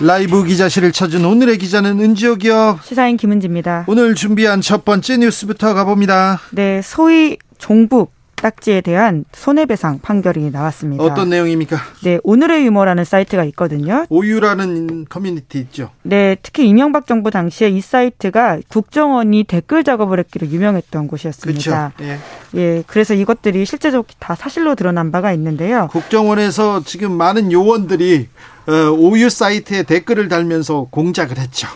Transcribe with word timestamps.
라이브 0.00 0.44
기자실을 0.44 0.92
찾은 0.92 1.24
오늘의 1.24 1.56
기자는 1.56 2.00
은지옥이요. 2.00 2.80
시사인 2.82 3.16
김은지입니다. 3.16 3.86
오늘 3.88 4.14
준비한 4.14 4.60
첫 4.60 4.84
번째 4.84 5.16
뉴스부터 5.16 5.72
가봅니다. 5.72 6.38
네, 6.50 6.82
소위 6.82 7.38
종북 7.56 8.12
딱지에 8.34 8.82
대한 8.82 9.24
손해배상 9.32 10.00
판결이 10.00 10.50
나왔습니다. 10.50 11.02
어떤 11.02 11.30
내용입니까? 11.30 11.78
네, 12.04 12.18
오늘의 12.22 12.66
유머라는 12.66 13.06
사이트가 13.06 13.44
있거든요. 13.44 14.04
오유라는 14.10 15.06
커뮤니티 15.08 15.60
있죠. 15.60 15.90
네, 16.02 16.36
특히 16.42 16.68
이명박 16.68 17.06
정부 17.06 17.30
당시에 17.30 17.70
이 17.70 17.80
사이트가 17.80 18.58
국정원이 18.68 19.44
댓글 19.44 19.82
작업을 19.82 20.18
했기로 20.18 20.48
유명했던 20.48 21.08
곳이었습니다. 21.08 21.92
그렇죠. 21.96 22.02
예. 22.02 22.18
예, 22.60 22.84
그래서 22.86 23.14
이것들이 23.14 23.64
실제적으로 23.64 24.06
다 24.18 24.34
사실로 24.34 24.74
드러난 24.74 25.10
바가 25.10 25.32
있는데요. 25.32 25.88
국정원에서 25.90 26.82
지금 26.84 27.12
많은 27.12 27.50
요원들이 27.50 28.28
어, 28.28 28.55
오유 28.68 29.30
사이트에 29.30 29.82
댓글을 29.84 30.28
달면서 30.28 30.88
공작을 30.90 31.38
했죠. 31.38 31.68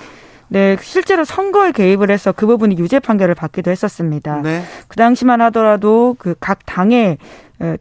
네, 0.48 0.76
실제로 0.82 1.24
선거에 1.24 1.70
개입을 1.70 2.10
해서 2.10 2.32
그 2.32 2.44
부분이 2.46 2.76
유죄 2.78 2.98
판결을 2.98 3.36
받기도 3.36 3.70
했었습니다. 3.70 4.40
네. 4.42 4.64
그 4.88 4.96
당시만 4.96 5.40
하더라도 5.42 6.16
그 6.18 6.34
각 6.40 6.66
당의 6.66 7.18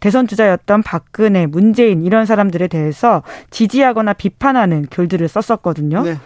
대선 0.02 0.28
주자였던 0.28 0.84
박근혜, 0.84 1.46
문재인 1.48 2.04
이런 2.04 2.26
사람들에 2.26 2.68
대해서 2.68 3.24
지지하거나 3.50 4.14
비판하는 4.14 4.86
글들을 4.88 5.28
썼었거든요. 5.28 6.04
네. 6.04 6.18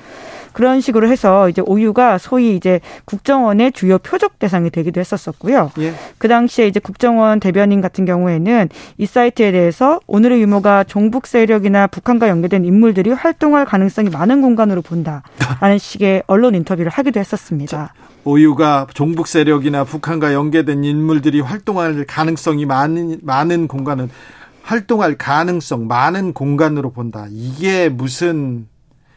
그런 0.54 0.82
식으로 0.82 1.10
해서 1.10 1.50
이제 1.50 1.62
오유가 1.66 2.18
소위 2.18 2.56
이제 2.56 2.80
국정원의 3.06 3.74
주요 3.74 3.98
표적 3.98 4.40
대상이 4.40 4.70
되기도 4.70 5.00
했었었고요. 5.00 5.72
예. 5.80 5.94
그 6.18 6.28
당시에 6.28 6.68
이제 6.68 6.80
국정원 6.80 7.40
대변인 7.40 7.82
같은 7.82 8.06
경우에는 8.06 8.70
이 8.98 9.06
사이트에 9.06 9.52
대해서 9.52 10.00
오늘의 10.08 10.42
유머가 10.42 10.84
종북 10.84 11.28
세력이나 11.28 11.88
북한과 11.88 12.30
연계된 12.30 12.66
인물들이 12.66 13.12
활동할 13.12 13.66
가능성이 13.66 14.10
많은 14.10 14.42
공간으로 14.42 14.82
본다라는 14.82 15.78
식의 15.80 16.24
언론 16.28 16.56
인터뷰를 16.56 16.92
하기도 16.92 17.20
했었습니다. 17.20 17.94
오유가 18.26 18.88
종북 18.94 19.28
세력이나 19.28 19.84
북한과 19.84 20.34
연계된 20.34 20.84
인물들이 20.84 21.42
활동할 21.42 22.06
가능성이 22.08 22.66
많은 22.66 23.20
많은 23.22 23.68
공간은 23.68 24.10
활동할 24.64 25.18
가능성 25.18 25.88
많은 25.88 26.34
공간으로 26.34 26.92
본다. 26.92 27.28
이게 27.30 27.90
무슨 27.90 28.68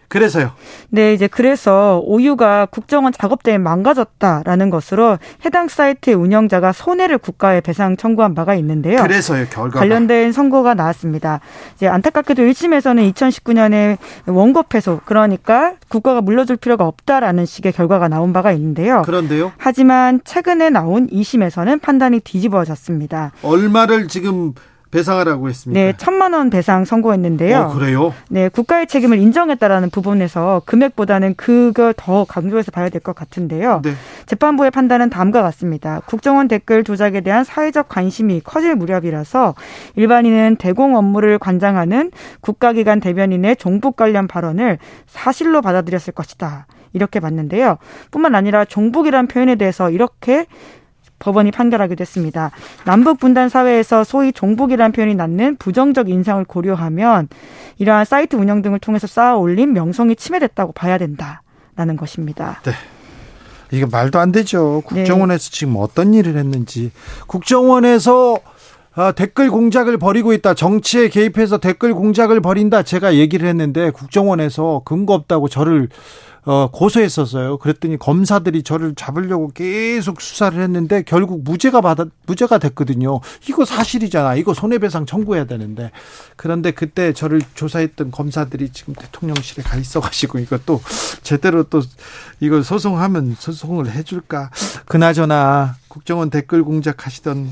그래서요. 0.08 0.52
네, 0.90 1.12
이제 1.12 1.26
그래서 1.26 2.00
오유가 2.04 2.66
국정원 2.66 3.12
작업 3.12 3.42
때문에 3.42 3.62
망가졌다라는 3.62 4.70
것으로 4.70 5.18
해당 5.44 5.68
사이트의 5.68 6.16
운영자가 6.16 6.72
손해를 6.72 7.18
국가에 7.18 7.60
배상 7.60 7.96
청구한 7.96 8.34
바가 8.34 8.54
있는데요. 8.56 9.02
그래서요, 9.02 9.46
결과 9.50 9.80
관련된 9.80 10.32
선고가 10.32 10.74
나왔습니다. 10.74 11.40
이제 11.74 11.88
안타깝게도 11.88 12.42
1심에서는 12.42 13.12
2019년에 13.12 13.98
원고 14.26 14.62
패소, 14.62 15.00
그러니까 15.04 15.74
국가가 15.88 16.20
물러줄 16.20 16.56
필요가 16.56 16.86
없다라는 16.86 17.46
식의 17.46 17.72
결과가 17.72 18.08
나온 18.08 18.32
바가 18.32 18.52
있는데요. 18.52 19.02
그런데요. 19.02 19.52
하지만 19.56 20.20
최근에 20.24 20.70
나온 20.70 21.08
2심에서는 21.08 21.80
판단이 21.80 22.20
뒤집어졌습니다. 22.20 23.32
얼마를 23.42 24.08
지금 24.08 24.54
배상하라고 24.96 25.48
했습니까? 25.48 25.78
네, 25.80 25.92
천만 25.96 26.32
원 26.32 26.48
배상 26.50 26.84
선고했는데요. 26.84 27.58
어, 27.58 27.74
그래요? 27.74 28.14
네, 28.30 28.48
국가의 28.48 28.86
책임을 28.86 29.18
인정했다라는 29.18 29.90
부분에서 29.90 30.62
금액보다는 30.64 31.34
그걸 31.36 31.92
더 31.96 32.24
강조해서 32.24 32.70
봐야 32.70 32.88
될 32.88 33.00
것 33.00 33.14
같은데요. 33.14 33.82
네. 33.84 33.92
재판부의 34.24 34.70
판단은 34.70 35.10
다음과 35.10 35.42
같습니다. 35.42 36.00
국정원 36.06 36.48
댓글 36.48 36.82
조작에 36.82 37.20
대한 37.20 37.44
사회적 37.44 37.88
관심이 37.88 38.40
커질 38.42 38.74
무렵이라서 38.74 39.54
일반인은 39.96 40.56
대공 40.56 40.96
업무를 40.96 41.38
관장하는 41.38 42.10
국가기관 42.40 43.00
대변인의 43.00 43.56
종북 43.56 43.96
관련 43.96 44.26
발언을 44.26 44.78
사실로 45.06 45.60
받아들였을 45.60 46.14
것이다. 46.14 46.66
이렇게 46.94 47.20
봤는데요. 47.20 47.76
뿐만 48.10 48.34
아니라 48.34 48.64
종북이란 48.64 49.26
표현에 49.26 49.56
대해서 49.56 49.90
이렇게 49.90 50.46
법원이 51.18 51.50
판결하기도 51.50 52.02
했습니다. 52.02 52.50
남북 52.84 53.18
분단 53.18 53.48
사회에서 53.48 54.04
소위 54.04 54.32
종북이라는 54.32 54.92
표현이 54.92 55.14
낳는 55.14 55.56
부정적 55.56 56.08
인상을 56.08 56.44
고려하면 56.44 57.28
이러한 57.78 58.04
사이트 58.04 58.36
운영 58.36 58.62
등을 58.62 58.78
통해서 58.78 59.06
쌓아 59.06 59.36
올린 59.36 59.72
명성이 59.72 60.16
침해됐다고 60.16 60.72
봐야 60.72 60.98
된다라는 60.98 61.96
것입니다. 61.96 62.60
네. 62.64 62.72
이게 63.72 63.84
말도 63.84 64.18
안 64.18 64.32
되죠. 64.32 64.82
국정원에서 64.86 65.50
네. 65.50 65.50
지금 65.50 65.74
어떤 65.76 66.14
일을 66.14 66.36
했는지. 66.36 66.92
국정원에서 67.26 68.38
아, 68.98 69.12
댓글 69.12 69.50
공작을 69.50 69.98
벌이고 69.98 70.32
있다. 70.32 70.54
정치에 70.54 71.08
개입해서 71.08 71.58
댓글 71.58 71.92
공작을 71.92 72.40
벌인다. 72.40 72.82
제가 72.82 73.14
얘기를 73.14 73.46
했는데 73.46 73.90
국정원에서 73.90 74.82
근거 74.86 75.12
없다고 75.12 75.48
저를 75.48 75.90
어, 76.46 76.70
고소했었어요. 76.70 77.58
그랬더니 77.58 77.98
검사들이 77.98 78.62
저를 78.62 78.94
잡으려고 78.94 79.48
계속 79.48 80.20
수사를 80.20 80.62
했는데 80.62 81.02
결국 81.02 81.42
무죄가 81.42 81.80
받아 81.80 82.06
무죄가 82.26 82.58
됐거든요. 82.58 83.20
이거 83.48 83.64
사실이잖아. 83.64 84.36
이거 84.36 84.54
손해배상 84.54 85.06
청구해야 85.06 85.46
되는데 85.46 85.90
그런데 86.36 86.70
그때 86.70 87.12
저를 87.12 87.42
조사했던 87.54 88.12
검사들이 88.12 88.68
지금 88.70 88.94
대통령실에 88.94 89.64
가 89.64 89.76
있어가지고 89.76 90.38
이것도 90.38 90.80
제대로 91.24 91.64
또 91.64 91.82
이걸 92.38 92.62
소송하면 92.62 93.34
소송을 93.36 93.90
해줄까? 93.90 94.50
그나저나 94.84 95.74
국정원 95.88 96.30
댓글 96.30 96.62
공작하시던 96.62 97.50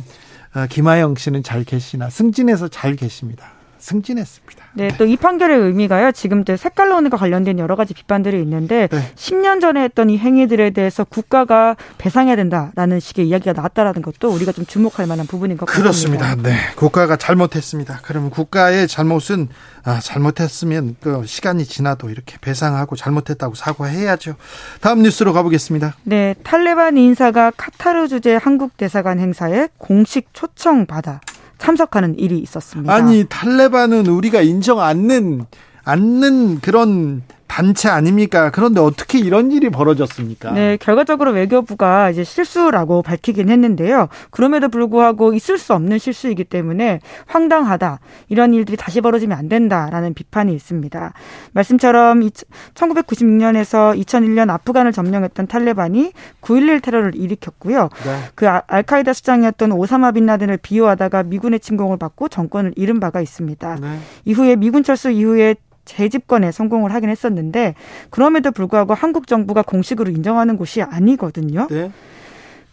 어, 0.54 0.66
김하영 0.70 1.16
씨는 1.16 1.42
잘 1.42 1.64
계시나 1.64 2.10
승진해서 2.10 2.68
잘 2.68 2.94
계십니다. 2.94 3.53
승진했습니다. 3.84 4.64
네, 4.74 4.88
또 4.98 5.04
이 5.04 5.16
판결의 5.16 5.58
의미가요. 5.58 6.12
지금 6.12 6.42
색깔 6.44 6.88
논의과 6.88 7.16
관련된 7.18 7.58
여러 7.58 7.76
가지 7.76 7.92
비판들이 7.94 8.40
있는데 8.42 8.88
네. 8.90 9.12
10년 9.14 9.60
전에 9.60 9.82
했던 9.82 10.08
이 10.10 10.16
행위들에 10.18 10.70
대해서 10.70 11.04
국가가 11.04 11.76
배상해야 11.98 12.34
된다라는 12.36 12.98
식의 13.00 13.28
이야기가 13.28 13.52
나왔다라는 13.52 14.00
것도 14.02 14.30
우리가 14.30 14.52
좀 14.52 14.64
주목할 14.66 15.06
만한 15.06 15.26
부분인 15.26 15.56
것 15.58 15.66
그렇습니다. 15.66 16.24
같습니다. 16.26 16.48
네, 16.48 16.56
국가가 16.76 17.16
잘못했습니다. 17.16 18.00
그러면 18.02 18.30
국가의 18.30 18.88
잘못은 18.88 19.48
아, 19.84 20.00
잘못했으면 20.00 20.96
그 21.00 21.22
시간이 21.26 21.64
지나도 21.66 22.08
이렇게 22.08 22.38
배상하고 22.40 22.96
잘못했다고 22.96 23.54
사과해야죠. 23.54 24.34
다음 24.80 25.02
뉴스로 25.02 25.32
가보겠습니다. 25.34 25.94
네, 26.04 26.34
탈레반 26.42 26.96
인사가 26.96 27.52
카타르 27.54 28.08
주재 28.08 28.38
한국 28.40 28.76
대사관 28.78 29.20
행사에 29.20 29.68
공식 29.76 30.28
초청 30.32 30.86
받아 30.86 31.20
참석하는 31.58 32.18
일이 32.18 32.38
있었습니다. 32.38 32.92
아니 32.92 33.24
탈레반은 33.28 34.06
우리가 34.06 34.40
인정 34.42 34.80
않는 34.80 35.46
않는 35.84 36.60
그런 36.60 37.22
단체 37.54 37.88
아닙니까? 37.88 38.50
그런데 38.50 38.80
어떻게 38.80 39.20
이런 39.20 39.52
일이 39.52 39.70
벌어졌습니까? 39.70 40.50
네, 40.50 40.76
결과적으로 40.76 41.30
외교부가 41.30 42.10
이제 42.10 42.24
실수라고 42.24 43.02
밝히긴 43.02 43.48
했는데요. 43.48 44.08
그럼에도 44.32 44.68
불구하고 44.68 45.34
있을 45.34 45.56
수 45.56 45.72
없는 45.72 45.98
실수이기 45.98 46.42
때문에 46.42 46.98
황당하다. 47.26 48.00
이런 48.28 48.54
일들이 48.54 48.76
다시 48.76 49.00
벌어지면 49.00 49.38
안 49.38 49.48
된다라는 49.48 50.14
비판이 50.14 50.52
있습니다. 50.52 51.12
말씀처럼 51.52 52.28
1996년에서 52.74 53.96
2001년 54.02 54.50
아프간을 54.50 54.90
점령했던 54.90 55.46
탈레반이 55.46 56.10
9.11 56.40 56.82
테러를 56.82 57.14
일으켰고요. 57.14 57.88
네. 58.04 58.18
그 58.34 58.48
아, 58.48 58.62
알카이다 58.66 59.12
수장이었던 59.12 59.70
오사마 59.70 60.10
빈라덴을 60.10 60.56
비호하다가 60.56 61.22
미군의 61.22 61.60
침공을 61.60 61.98
받고 61.98 62.30
정권을 62.30 62.72
잃은 62.74 62.98
바가 62.98 63.20
있습니다. 63.20 63.76
네. 63.80 63.98
이후에 64.24 64.56
미군 64.56 64.82
철수 64.82 65.12
이후에 65.12 65.54
재집권에 65.84 66.52
성공을 66.52 66.92
하긴 66.94 67.10
했었는데 67.10 67.74
그럼에도 68.10 68.50
불구하고 68.50 68.94
한국 68.94 69.26
정부가 69.26 69.62
공식으로 69.62 70.10
인정하는 70.10 70.56
곳이 70.56 70.82
아니거든요. 70.82 71.66
네. 71.70 71.90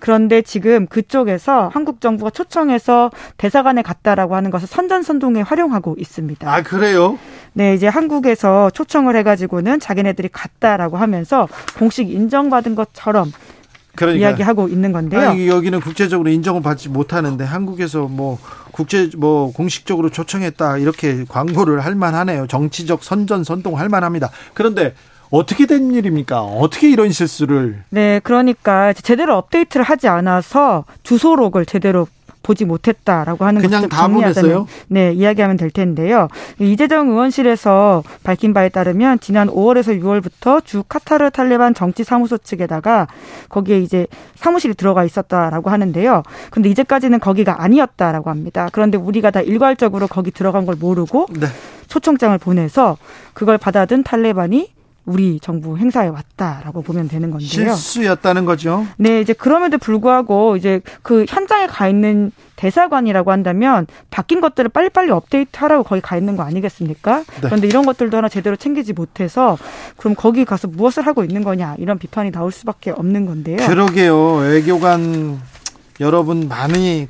그런데 0.01 0.41
지금 0.41 0.87
그쪽에서 0.87 1.69
한국 1.71 2.01
정부가 2.01 2.31
초청해서 2.31 3.11
대사관에 3.37 3.83
갔다라고 3.83 4.35
하는 4.35 4.49
것을 4.49 4.67
선전선동에 4.67 5.41
활용하고 5.41 5.95
있습니다. 5.97 6.51
아 6.51 6.63
그래요? 6.63 7.19
네, 7.53 7.75
이제 7.75 7.87
한국에서 7.87 8.71
초청을 8.71 9.15
해가지고는 9.17 9.79
자기네들이 9.79 10.29
갔다라고 10.29 10.97
하면서 10.97 11.47
공식 11.77 12.09
인정받은 12.09 12.73
것처럼 12.75 13.31
그러니까. 13.95 14.29
이야기하고 14.29 14.67
있는 14.67 14.91
건데요. 14.91 15.29
아니, 15.29 15.47
여기는 15.47 15.79
국제적으로 15.81 16.29
인정을 16.29 16.61
받지 16.61 16.89
못하는데 16.89 17.43
한국에서 17.43 18.03
뭐 18.03 18.39
국제 18.71 19.09
뭐 19.17 19.51
공식적으로 19.51 20.09
초청했다 20.09 20.77
이렇게 20.77 21.25
광고를 21.27 21.83
할 21.83 21.95
만하네요. 21.95 22.47
정치적 22.47 23.03
선전 23.03 23.43
선동 23.43 23.77
할 23.77 23.89
만합니다. 23.89 24.29
그런데 24.53 24.93
어떻게 25.29 25.65
된 25.65 25.91
일입니까? 25.91 26.41
어떻게 26.41 26.89
이런 26.89 27.11
실수를? 27.11 27.83
네, 27.89 28.19
그러니까 28.23 28.93
제대로 28.93 29.37
업데이트를 29.37 29.83
하지 29.83 30.09
않아서 30.09 30.83
주소록을 31.03 31.65
제대로 31.65 32.07
보지 32.43 32.65
못했다라고 32.65 33.45
하는 33.45 33.61
그냥 33.61 33.87
다 33.87 34.07
보냈어요? 34.07 34.67
네, 34.87 35.13
이야기하면 35.13 35.57
될 35.57 35.69
텐데요. 35.69 36.27
이재정 36.59 37.09
의원실에서 37.09 38.03
밝힌 38.23 38.53
바에 38.53 38.69
따르면 38.69 39.19
지난 39.19 39.47
5월에서 39.47 40.01
6월부터 40.01 40.65
주 40.65 40.83
카타르 40.83 41.29
탈레반 41.31 41.73
정치 41.73 42.03
사무소 42.03 42.37
측에다가 42.37 43.07
거기에 43.49 43.79
이제 43.79 44.07
사무실이 44.35 44.73
들어가 44.73 45.03
있었다라고 45.03 45.69
하는데요. 45.69 46.23
근데 46.49 46.69
이제까지는 46.69 47.19
거기가 47.19 47.61
아니었다라고 47.63 48.29
합니다. 48.29 48.69
그런데 48.71 48.97
우리가 48.97 49.31
다 49.31 49.41
일괄적으로 49.41 50.07
거기 50.07 50.31
들어간 50.31 50.65
걸 50.65 50.75
모르고 50.75 51.27
네. 51.39 51.47
초청장을 51.87 52.37
보내서 52.37 52.97
그걸 53.33 53.57
받아든 53.57 54.03
탈레반이 54.03 54.71
우리 55.05 55.39
정부 55.39 55.77
행사에 55.77 56.07
왔다라고 56.07 56.83
보면 56.83 57.07
되는 57.07 57.31
건데요. 57.31 57.47
실수였다는 57.47 58.45
거죠. 58.45 58.85
네, 58.97 59.19
이제 59.21 59.33
그럼에도 59.33 59.77
불구하고 59.77 60.57
이제 60.57 60.81
그 61.01 61.25
현장에 61.27 61.67
가 61.67 61.87
있는 61.87 62.31
대사관이라고 62.55 63.31
한다면 63.31 63.87
바뀐 64.11 64.39
것들을 64.39 64.69
빨리빨리 64.69 65.11
업데이트하라고 65.11 65.83
거기 65.83 66.01
가 66.01 66.15
있는 66.15 66.35
거 66.35 66.43
아니겠습니까? 66.43 67.19
네. 67.19 67.41
그런데 67.41 67.67
이런 67.67 67.85
것들도 67.85 68.15
하나 68.15 68.29
제대로 68.29 68.55
챙기지 68.55 68.93
못해서 68.93 69.57
그럼 69.97 70.13
거기 70.15 70.45
가서 70.45 70.67
무엇을 70.67 71.07
하고 71.07 71.23
있는 71.23 71.43
거냐 71.43 71.75
이런 71.79 71.97
비판이 71.97 72.31
나올 72.31 72.51
수밖에 72.51 72.91
없는 72.91 73.25
건데요. 73.25 73.57
그러게요. 73.67 74.35
외교관 74.35 75.41
여러분 75.99 76.47
많이 76.47 77.07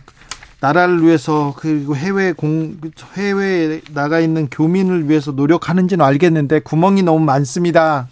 나라를 0.61 1.03
위해서 1.03 1.53
그리고 1.57 1.95
해외 1.95 2.33
공 2.33 2.77
해외에 3.15 3.81
나가 3.93 4.19
있는 4.19 4.47
교민을 4.47 5.09
위해서 5.09 5.31
노력하는지는 5.31 6.05
알겠는데 6.05 6.59
구멍이 6.59 7.03
너무 7.03 7.25
많습니다. 7.25 8.07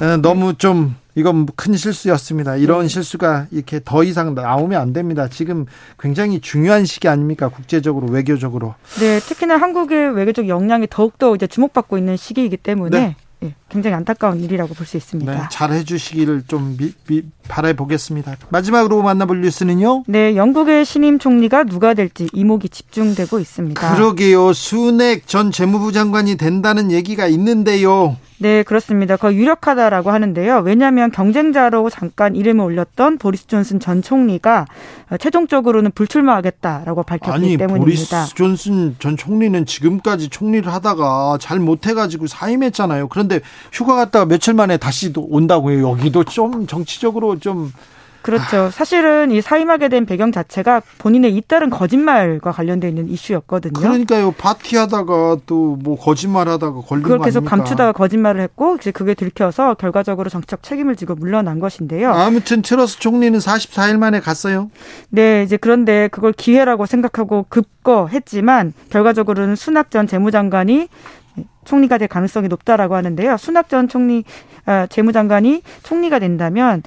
어, 0.00 0.16
너무 0.16 0.54
좀 0.54 0.96
이건 1.14 1.46
큰 1.56 1.76
실수였습니다. 1.76 2.56
이런 2.56 2.82
네. 2.82 2.88
실수가 2.88 3.48
이렇게 3.50 3.80
더 3.84 4.02
이상 4.02 4.34
나오면 4.34 4.80
안 4.80 4.92
됩니다. 4.94 5.28
지금 5.28 5.66
굉장히 5.98 6.40
중요한 6.40 6.86
시기 6.86 7.06
아닙니까? 7.06 7.48
국제적으로 7.48 8.06
외교적으로. 8.06 8.74
네, 9.00 9.18
특히나 9.18 9.56
한국의 9.56 10.14
외교적 10.14 10.48
역량이 10.48 10.86
더욱더 10.88 11.34
이제 11.34 11.46
주목받고 11.46 11.98
있는 11.98 12.16
시기이기 12.16 12.56
때문에 12.56 12.98
네. 12.98 13.16
예, 13.42 13.54
굉장히 13.68 13.94
안타까운 13.96 14.40
일이라고 14.40 14.74
볼 14.74 14.86
수 14.86 14.96
있습니다. 14.96 15.32
네, 15.32 15.40
잘 15.50 15.70
해주시기를 15.72 16.44
좀 16.48 16.76
미, 16.78 16.92
미, 17.06 17.22
바라보겠습니다. 17.48 18.36
마지막으로 18.48 19.02
만나볼 19.02 19.42
뉴스는요? 19.42 20.04
네, 20.06 20.34
영국의 20.36 20.84
신임 20.86 21.18
총리가 21.18 21.64
누가 21.64 21.92
될지 21.94 22.28
이목이 22.32 22.70
집중되고 22.70 23.38
있습니다. 23.38 23.94
그러게요. 23.94 24.52
순핵 24.54 25.26
전 25.26 25.50
재무부 25.50 25.92
장관이 25.92 26.36
된다는 26.36 26.90
얘기가 26.90 27.26
있는데요. 27.26 28.16
네, 28.40 28.62
그렇습니다. 28.62 29.16
거의 29.16 29.36
유력하다라고 29.36 30.12
하는데요. 30.12 30.58
왜냐하면 30.64 31.10
경쟁자로 31.10 31.90
잠깐 31.90 32.36
이름을 32.36 32.64
올렸던 32.64 33.18
보리스 33.18 33.48
존슨 33.48 33.80
전 33.80 34.00
총리가 34.00 34.66
최종적으로는 35.18 35.90
불출마하겠다라고 35.90 37.02
밝혔기 37.02 37.32
아니, 37.32 37.56
때문입니다. 37.56 37.78
보리스 38.20 38.34
존슨 38.36 38.94
전 39.00 39.16
총리는 39.16 39.66
지금까지 39.66 40.28
총리를 40.28 40.72
하다가 40.72 41.38
잘 41.40 41.58
못해가지고 41.58 42.28
사임했잖아요. 42.28 43.08
그런데 43.08 43.40
휴가 43.72 43.94
갔다가 43.96 44.24
며칠 44.26 44.54
만에 44.54 44.76
다시 44.76 45.12
온다고요. 45.16 45.88
여기도 45.90 46.24
좀 46.24 46.66
정치적으로 46.66 47.38
좀 47.38 47.72
그렇죠. 48.22 48.68
사실은 48.70 49.30
이 49.30 49.40
사임하게 49.40 49.88
된 49.88 50.04
배경 50.04 50.32
자체가 50.32 50.82
본인의 50.98 51.34
잇따른 51.36 51.70
거짓말과 51.70 52.52
관련돼 52.52 52.88
있는 52.88 53.08
이슈였거든요. 53.08 53.72
그러니까요. 53.72 54.32
파티하다가 54.32 55.38
또 55.46 55.78
뭐 55.80 55.96
거짓말하다가 55.96 56.80
걸린 56.80 57.02
그걸 57.02 57.20
계속 57.20 57.44
감추다가 57.44 57.92
거짓말을 57.92 58.40
했고 58.40 58.76
이제 58.76 58.90
그게 58.90 59.14
들켜서 59.14 59.74
결과적으로 59.74 60.28
정치적 60.28 60.62
책임을 60.62 60.96
지고 60.96 61.14
물러난 61.14 61.60
것인데요. 61.60 62.10
아무튼 62.12 62.62
트러스 62.62 62.98
총리는 62.98 63.38
44일 63.38 63.96
만에 63.98 64.20
갔어요. 64.20 64.70
네, 65.10 65.44
이제 65.44 65.56
그런데 65.56 66.08
그걸 66.08 66.32
기회라고 66.32 66.86
생각하고 66.86 67.46
급거 67.48 68.08
했지만 68.08 68.72
결과적으로는 68.90 69.56
순낙 69.56 69.90
전 69.90 70.06
재무장관이 70.06 70.88
총리가 71.64 71.98
될 71.98 72.08
가능성이 72.08 72.48
높다라고 72.48 72.94
하는데요. 72.94 73.36
순낙 73.36 73.68
전 73.68 73.88
총리 73.88 74.24
아, 74.66 74.86
재무장관이 74.86 75.62
총리가 75.82 76.18
된다면 76.18 76.82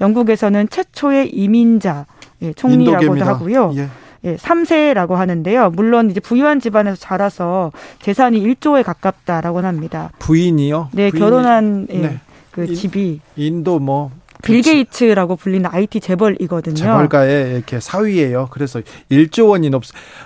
영국에서는 0.00 0.68
최초의 0.68 1.30
이민자 1.34 2.06
예, 2.42 2.52
총리라고도 2.52 3.04
인도계입니다. 3.04 3.26
하고요. 3.26 3.72
예. 3.76 3.88
예, 4.24 4.36
3세라고 4.36 5.14
하는데요. 5.14 5.70
물론 5.70 6.10
이제 6.10 6.20
부유한 6.20 6.60
집안에서 6.60 6.96
자라서 6.96 7.72
재산이 8.00 8.40
1조에 8.40 8.84
가깝다라고 8.84 9.60
합니다. 9.60 10.10
부인이요? 10.18 10.90
네, 10.92 11.10
부인이... 11.10 11.20
결혼한 11.20 11.86
예, 11.90 11.98
네. 11.98 12.20
그 12.50 12.64
인, 12.64 12.74
집이 12.74 13.20
인도 13.36 13.78
뭐 13.78 14.10
빌 14.42 14.62
게이츠라고 14.62 15.36
불리는 15.36 15.68
IT 15.70 16.00
재벌이거든요. 16.00 16.76
재벌가의 16.76 17.54
이렇게 17.54 17.80
사위예요. 17.80 18.48
그래서 18.50 18.80
1조 19.10 19.48
원이 19.48 19.70
넘 19.70 19.80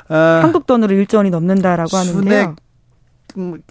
아, 0.09 0.41
한국 0.43 0.67
돈으로 0.67 0.95
1조 0.97 1.17
원이 1.19 1.31
넘는다라고 1.31 1.97
하는데요. 1.97 2.57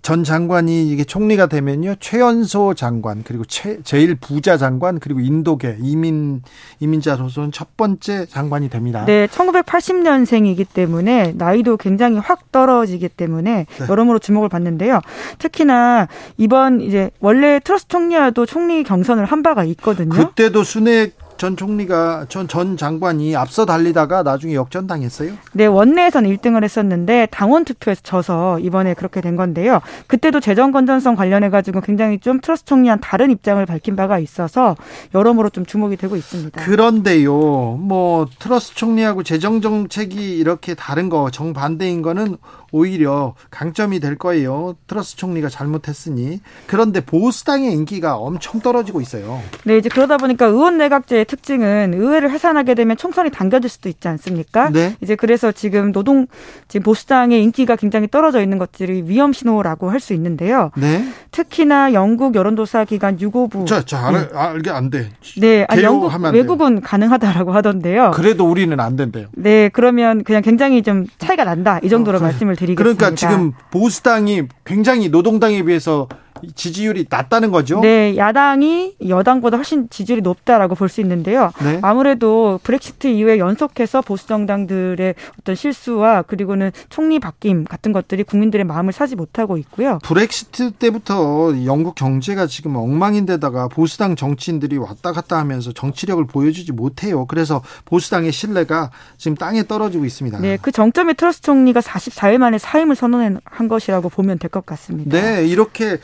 전 0.02 0.24
장관이 0.24 0.92
이게 0.92 1.04
총리가 1.04 1.48
되면요 1.48 1.96
최연소 2.00 2.74
장관 2.74 3.24
그리고 3.24 3.44
최, 3.46 3.82
제일 3.84 4.16
부자 4.16 4.58
장관 4.58 5.00
그리고 5.00 5.20
인도계 5.20 5.78
이민 5.82 6.42
이민자로서는 6.80 7.52
첫 7.52 7.78
번째 7.78 8.26
장관이 8.26 8.70
됩니다. 8.70 9.06
네, 9.06 9.28
1980년생이기 9.28 10.66
때문에 10.74 11.34
나이도 11.36 11.78
굉장히 11.78 12.18
확 12.18 12.52
떨어지기 12.52 13.10
때문에 13.10 13.66
네. 13.66 13.86
여러모로 13.88 14.20
주목을 14.20 14.50
받는데요. 14.50 15.00
특히나 15.40 16.08
이번 16.38 16.82
이제 16.82 17.12
원래 17.20 17.60
트러스 17.60 17.88
총리와도 17.88 18.46
총리 18.46 18.84
경선을 18.84 19.26
한 19.26 19.44
바가 19.44 19.64
있거든요. 19.66 20.10
그때도 20.10 20.64
순회 20.64 21.12
전 21.42 21.58
총리가 21.58 22.28
전, 22.30 22.48
전 22.48 22.78
장관이 22.78 23.36
앞서 23.36 23.66
달리다가 23.66 24.22
나중에 24.22 24.54
역전당했어요? 24.54 25.34
네, 25.54 25.66
원내에서는 25.66 26.30
1등을 26.38 26.64
했었는데 26.64 27.30
당원 27.32 27.66
투표에서 27.66 28.02
져서 28.04 28.60
이번에 28.60 28.94
그렇게 28.94 29.22
된 29.22 29.36
건데요. 29.36 29.82
그때도 30.06 30.40
재정 30.40 30.72
건전성 30.72 31.16
관련해 31.16 31.50
가지고 31.50 31.82
굉장히 31.82 32.20
좀 32.20 32.42
트러스 32.42 32.64
총리한 32.66 33.00
다른 33.02 33.32
입장을 33.32 33.66
밝힌 33.66 33.96
바가 33.96 34.20
있어서 34.20 34.76
여러모로 35.16 35.50
좀 35.50 35.66
주목이 35.66 35.98
되고 35.98 36.16
있습니다. 36.16 36.64
그런데요. 36.64 37.34
뭐 37.34 38.28
트러스 38.38 38.76
총리하고 38.76 39.24
재정 39.24 39.62
정책이 39.62 40.38
이렇게 40.38 40.76
다른 40.76 41.10
거 41.10 41.32
정반대인 41.32 42.04
거는 42.04 42.38
오히려 42.72 43.36
강점이 43.50 44.00
될 44.00 44.18
거예요. 44.18 44.76
트러스 44.88 45.16
총리가 45.16 45.50
잘못했으니. 45.50 46.42
그런데 46.68 47.00
보수당의 47.02 47.72
인기가 47.74 48.18
엄청 48.18 48.60
떨어지고 48.62 49.02
있어요. 49.02 49.42
네, 49.64 49.78
이제 49.78 49.90
그러다 49.90 50.18
보니까 50.18 50.46
의원 50.48 50.78
내각제의 50.78 51.26
특징은 51.26 51.94
의회를 51.96 52.32
해산하게 52.32 52.76
되면 52.76 52.98
총선이 52.98 53.30
당겨질 53.32 53.70
수도 53.70 53.88
있지 53.90 54.08
않습니까? 54.08 54.70
네. 54.70 54.96
이제 55.02 55.16
그래서 55.16 55.52
지금 55.52 55.92
노동 55.92 56.28
지금 56.68 56.84
보수당의 56.84 57.42
인기가 57.44 57.76
굉장히 57.76 58.08
떨어져 58.10 58.42
있는 58.42 58.58
것들이 58.58 59.04
위험 59.06 59.32
신호라고 59.34 59.90
할 59.90 60.02
수 60.02 60.14
있는데요. 60.16 60.72
네. 60.76 61.06
특히나 61.30 61.94
영국 61.94 62.34
여론조사 62.36 62.86
기관 62.86 63.22
유고부. 63.22 63.66
자, 63.66 63.86
자, 63.86 64.08
알, 64.08 64.14
네. 64.14 64.28
알게 64.34 64.70
안 64.72 64.90
돼. 64.90 65.12
네, 65.38 65.66
아, 65.70 65.80
영국 65.82 66.12
외국은 66.34 66.82
가능하다라고 66.82 67.52
하던데요. 67.54 68.12
그래도 68.16 68.50
우리는 68.50 68.78
안 68.80 68.96
된대요. 68.96 69.28
네, 69.34 69.70
그러면 69.70 70.24
그냥 70.24 70.42
굉장히 70.42 70.82
좀 70.82 71.06
차이가 71.20 71.44
난다 71.44 71.80
이 71.84 71.90
정도로 71.90 72.18
어, 72.18 72.22
말씀을 72.22 72.56
드리겠습니다. 72.62 72.84
그러니까 72.98 73.16
지금 73.16 73.54
보수당이 73.72 74.44
굉장히 74.66 75.10
노동당에 75.10 75.64
비해서 75.64 76.08
지지율이 76.56 77.06
낮다는 77.10 77.52
거죠? 77.52 77.80
네, 77.82 78.16
야당이 78.18 78.96
여당보다 79.08 79.58
훨씬 79.58 79.90
지지율이 79.90 80.22
높다라고 80.22 80.76
볼 80.76 80.90
수 80.92 81.00
있는데요. 81.02 81.52
네. 81.64 81.80
아무래도 81.82 82.60
브렉시트 82.64 83.08
이후에 83.08 83.38
연속해서 83.38 84.02
보수 84.02 84.28
정당들의 84.28 85.16
어떤 85.40 85.56
실수와 85.56 86.24
그리고는 86.24 86.72
총리 86.90 87.20
바뀜 87.20 87.64
같은 87.66 87.94
것들이 87.94 88.24
국민들의 88.24 88.66
마음을 88.66 88.92
사지 88.92 89.16
못하고 89.16 89.58
있고요. 89.58 90.00
브렉시트 90.04 90.72
때부터 90.72 91.54
영국 91.66 91.96
경제가 91.96 92.48
지금 92.48 92.76
엉망인데다가 92.76 93.70
보수당 93.70 94.16
정치인들이 94.16 94.78
왔다 94.78 95.12
갔다 95.14 95.38
하면서 95.38 95.72
정치력을 95.72 96.26
보여주지 96.28 96.72
못해요. 96.74 97.26
그래서 97.26 97.62
보수당의 97.86 98.32
신뢰가 98.34 98.92
지금 99.18 99.36
땅에 99.36 99.64
떨어지고 99.64 100.04
있습니다. 100.06 100.40
네, 100.40 100.58
그 100.62 100.72
정점에 100.72 101.14
트러스 101.14 101.42
총리가 101.42 101.80
44일 101.80 102.38
만에 102.38 102.58
사임을 102.58 102.96
선언한 102.96 103.68
것이라고 103.70 104.10
보면 104.10 104.40
될 104.40 104.52
것 104.52 104.66
같습니다. 104.66 105.18
네, 105.18 105.46
이렇게 105.48 105.98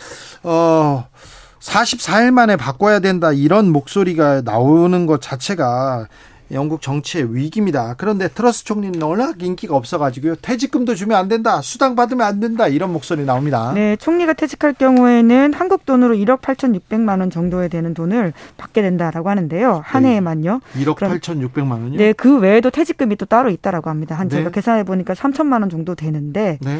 어 0.43 1.07
44일 1.59 2.31
만에 2.31 2.55
바꿔야 2.55 2.99
된다 2.99 3.31
이런 3.31 3.71
목소리가 3.71 4.41
나오는 4.41 5.05
것 5.05 5.21
자체가 5.21 6.07
영국 6.51 6.81
정치의 6.81 7.35
위기입니다. 7.35 7.95
그런데 7.97 8.27
트러스 8.29 8.63
총리는 8.63 9.01
워낙 9.01 9.41
인기가 9.41 9.75
없어가지고요. 9.75 10.35
퇴직금도 10.37 10.95
주면 10.95 11.17
안 11.17 11.27
된다. 11.27 11.61
수당 11.61 11.95
받으면 11.95 12.25
안 12.25 12.39
된다. 12.39 12.67
이런 12.67 12.93
목소리 12.93 13.25
나옵니다. 13.25 13.73
네, 13.73 13.97
총리가 13.97 14.33
퇴직할 14.33 14.73
경우에는 14.73 15.53
한국 15.53 15.85
돈으로 15.85 16.15
1억 16.15 16.41
8,600만 16.41 17.19
원 17.19 17.29
정도에 17.29 17.67
되는 17.67 17.93
돈을 17.93 18.33
받게 18.55 18.81
된다라고 18.81 19.29
하는데요. 19.29 19.81
한 19.83 20.03
네. 20.03 20.11
해에만요. 20.11 20.61
1억 20.75 20.95
8,600만 20.95 21.71
원요? 21.71 21.97
네, 21.97 22.13
그 22.13 22.37
외에도 22.39 22.69
퇴직금이 22.69 23.17
또 23.17 23.25
따로 23.25 23.49
있다라고 23.49 23.89
합니다. 23.89 24.15
한 24.15 24.29
제가 24.29 24.45
네. 24.45 24.51
계산해 24.51 24.83
보니까 24.85 25.13
3천만 25.13 25.61
원 25.61 25.69
정도 25.69 25.95
되는데 25.95 26.59
네. 26.61 26.79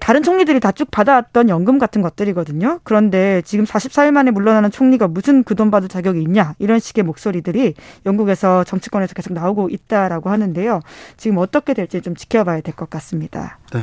다른 0.00 0.22
총리들이 0.22 0.60
다 0.60 0.72
쭉 0.72 0.90
받아왔던 0.90 1.48
연금 1.48 1.78
같은 1.78 2.02
것들이거든요. 2.02 2.80
그런데 2.84 3.40
지금 3.44 3.64
44일 3.64 4.10
만에 4.12 4.30
물러나는 4.30 4.70
총리가 4.70 5.08
무슨 5.08 5.42
그 5.42 5.54
돈 5.54 5.70
받을 5.70 5.88
자격이 5.88 6.20
있냐 6.22 6.54
이런 6.58 6.78
식의 6.78 7.02
목소리들이 7.04 7.74
영국에서 8.04 8.62
정치권에서 8.64 9.14
계속 9.14 9.32
나오고 9.32 9.70
있다라고 9.70 10.28
하는데요. 10.30 10.80
지금 11.16 11.38
어떻게 11.38 11.72
될지 11.74 12.02
좀 12.02 12.14
지켜봐야 12.14 12.60
될 12.60 12.74
것 12.74 12.90
같습니다. 12.90 13.58
네. 13.72 13.80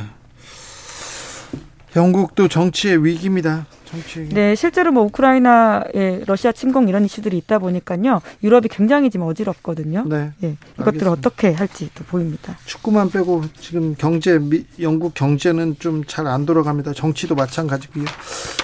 영국도 1.96 2.48
정치의 2.48 3.04
위기입니다. 3.04 3.66
정치. 3.84 4.28
네, 4.30 4.54
실제로 4.56 4.90
뭐 4.90 5.04
우크라이나의 5.04 6.24
러시아 6.26 6.50
침공 6.50 6.88
이런 6.88 7.04
이슈들이 7.04 7.36
있다 7.38 7.60
보니까요. 7.60 8.20
유럽이 8.42 8.68
굉장히 8.68 9.10
지금 9.10 9.26
어지럽거든요. 9.26 10.04
네. 10.08 10.32
네 10.40 10.56
이것들을 10.80 11.06
어떻게 11.08 11.52
할지 11.52 11.90
또 11.94 12.02
보입니다. 12.04 12.56
축구만 12.64 13.10
빼고 13.10 13.42
지금 13.60 13.94
경제 13.96 14.38
미, 14.38 14.64
영국 14.80 15.14
경제는 15.14 15.76
좀 15.78 16.02
잘 16.06 16.26
안 16.26 16.46
돌아갑니다. 16.46 16.92
정치도 16.94 17.34
마찬가지고요. 17.34 18.04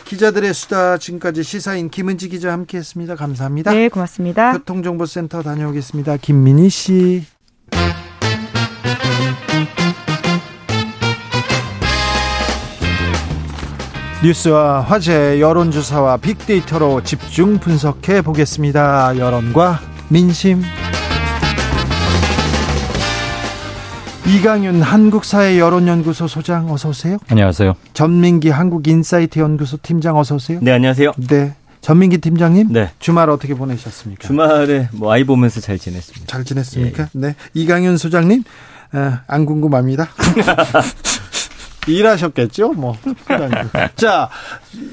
기자들의 0.04 0.52
수다 0.52 0.98
지금까지 0.98 1.42
시사인 1.44 1.88
김은지 1.90 2.28
기자 2.28 2.52
함께했습니다. 2.52 3.14
감사합니다. 3.14 3.72
네, 3.72 3.88
고맙습니다. 3.88 4.52
교통정보센터 4.52 5.42
다녀오겠습니다. 5.42 6.16
김민희 6.16 6.68
씨. 6.70 7.24
뉴스와 14.22 14.82
화제, 14.82 15.40
여론조사와 15.40 16.18
빅데이터로 16.18 17.02
집중 17.04 17.58
분석해 17.58 18.20
보겠습니다. 18.20 19.16
여론과 19.16 19.80
민심. 20.08 20.62
이강윤 24.26 24.82
한국사회 24.82 25.58
여론연구소 25.58 26.28
소장 26.28 26.70
어서 26.70 26.90
오세요. 26.90 27.16
안녕하세요. 27.28 27.74
전민기 27.94 28.50
한국인사이트 28.50 29.38
연구소 29.38 29.78
팀장 29.82 30.18
어서 30.18 30.34
오세요. 30.34 30.58
네, 30.60 30.72
안녕하세요. 30.72 31.12
네. 31.28 31.54
전민기 31.80 32.18
팀장님, 32.18 32.68
네. 32.74 32.90
주말 32.98 33.30
어떻게 33.30 33.54
보내셨습니까? 33.54 34.28
주말에 34.28 34.90
뭐 34.92 35.10
아이 35.10 35.24
보면서 35.24 35.62
잘 35.62 35.78
지냈습니다. 35.78 36.26
잘 36.26 36.44
지냈습니까? 36.44 37.02
예, 37.04 37.08
예. 37.14 37.18
네. 37.18 37.34
이강윤 37.54 37.96
소장님, 37.96 38.44
어, 38.92 39.12
안 39.26 39.46
궁금합니다. 39.46 40.08
일하셨겠죠? 41.90 42.72
뭐. 42.72 42.96
자, 43.96 44.28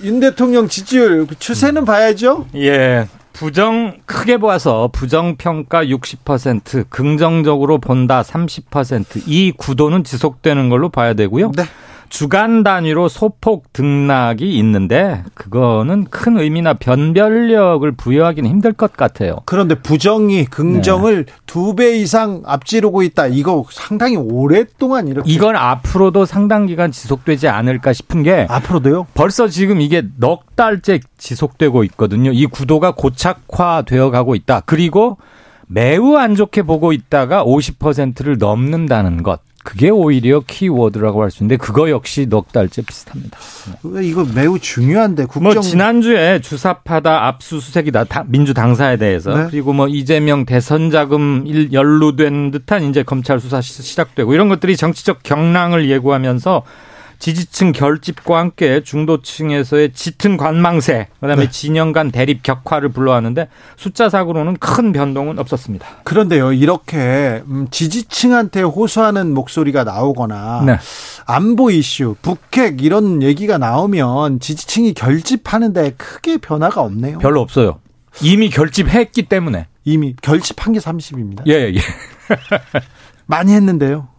윤 0.04 0.20
대통령 0.20 0.68
지지율 0.68 1.28
추세는 1.40 1.86
봐야죠? 1.86 2.48
예. 2.56 3.08
부정 3.34 3.98
크게 4.06 4.38
보아서 4.38 4.90
부정 4.92 5.36
평가 5.36 5.86
60%, 5.86 6.90
긍정적으로 6.90 7.78
본다 7.78 8.24
30%이 8.24 9.54
구도는 9.56 10.04
지속되는 10.04 10.70
걸로 10.70 10.90
봐야 10.90 11.14
되고요. 11.14 11.52
네. 11.56 11.64
주간 12.10 12.64
단위로 12.64 13.10
소폭 13.10 13.72
등락이 13.74 14.58
있는데 14.58 15.24
그거는 15.34 16.06
큰 16.06 16.38
의미나 16.38 16.74
변별력을 16.74 17.90
부여하기는 17.94 18.50
힘들 18.50 18.74
것 18.74 18.94
같아요. 18.94 19.38
그런데 19.46 19.76
부정이 19.76 20.46
긍정을 20.46 21.26
네. 21.26 21.34
두배 21.46 21.98
이상 21.98 22.42
앞지르고 22.46 23.04
있다. 23.04 23.28
이거 23.28 23.66
상당히 23.70 24.16
오랫동안 24.16 25.08
이렇게 25.08 25.32
이건 25.32 25.56
앞으로도 25.56 26.26
상당 26.26 26.66
기간 26.66 26.92
지속되지 26.92 27.48
않을까 27.48 27.94
싶은 27.94 28.24
게 28.24 28.48
앞으로도요? 28.50 29.08
벌써 29.14 29.48
지금 29.48 29.82
이게 29.82 30.04
넉 30.18 30.56
달째 30.56 31.00
지속되고 31.18 31.84
있거든요. 31.86 32.32
이 32.32 32.46
구도가 32.46 32.92
고착화되어 32.96 34.12
가고 34.12 34.36
있다. 34.36 34.62
그리고 34.66 35.18
매우 35.68 36.16
안 36.16 36.36
좋게 36.36 36.64
보고 36.64 36.94
있다가 36.94 37.44
50%를 37.44 38.38
넘는다는 38.38 39.22
것. 39.24 39.42
그게 39.68 39.90
오히려 39.90 40.40
키워드라고 40.40 41.22
할 41.22 41.30
수 41.30 41.44
있는데 41.44 41.58
그거 41.58 41.90
역시 41.90 42.26
넉 42.30 42.54
달째 42.54 42.82
비슷합니다. 42.82 43.38
이거 44.02 44.26
매우 44.34 44.58
중요한데 44.58 45.26
국정 45.26 45.44
뭐 45.44 45.62
지난주에 45.62 46.40
주사파다 46.40 47.28
압수수색이다 47.28 48.06
민주 48.28 48.54
당사에 48.54 48.96
대해서 48.96 49.36
네. 49.36 49.48
그리고 49.50 49.74
뭐 49.74 49.90
이재명 49.90 50.46
대선 50.46 50.90
자금 50.90 51.44
연루된 51.74 52.52
듯한 52.52 52.84
이제 52.86 53.04
검찰 53.04 53.42
수사 53.42 53.60
시작되고 53.60 54.34
이런 54.34 54.48
것들이 54.48 54.78
정치적 54.78 55.24
경랑을 55.24 55.90
예고하면서 55.90 56.64
지지층 57.20 57.72
결집과 57.72 58.40
함께 58.40 58.82
중도층에서의 58.84 59.94
짙은 59.94 60.38
관망세, 60.38 61.08
그다음에 61.20 61.46
네. 61.46 61.52
진영 61.52 61.92
간 61.92 62.12
대립 62.12 62.44
격화를 62.44 62.90
불러왔는데 62.90 63.48
숫자상으로는 63.78 64.58
큰 64.58 64.92
변동은 64.92 65.40
없었습니다. 65.40 65.88
그런데요, 66.04 66.54
이렇게 66.54 67.44
음, 67.48 67.68
지지층한테 67.72 68.62
호소하는 68.62 69.34
목소리가 69.34 69.84
나오거나 69.84 70.64
네. 70.66 70.78
안보 71.26 71.72
이슈, 71.72 72.16
북핵 72.22 72.84
이런 72.84 73.22
얘기가 73.22 73.58
나오면 73.58 74.40
지지층이 74.40 74.94
결집하는데 74.94 75.92
크게 75.98 76.38
변화가 76.38 76.82
없네요. 76.82 77.20
별로 77.20 77.42
없어요. 77.42 77.80
이미 78.22 78.50
결집했기 78.50 79.24
때문에. 79.24 79.68
이미 79.86 80.16
결집한 80.22 80.74
게 80.74 80.80
30입니다. 80.80 81.48
예, 81.48 81.72
예. 81.74 81.80
많이 83.26 83.54
했는데요. 83.54 84.10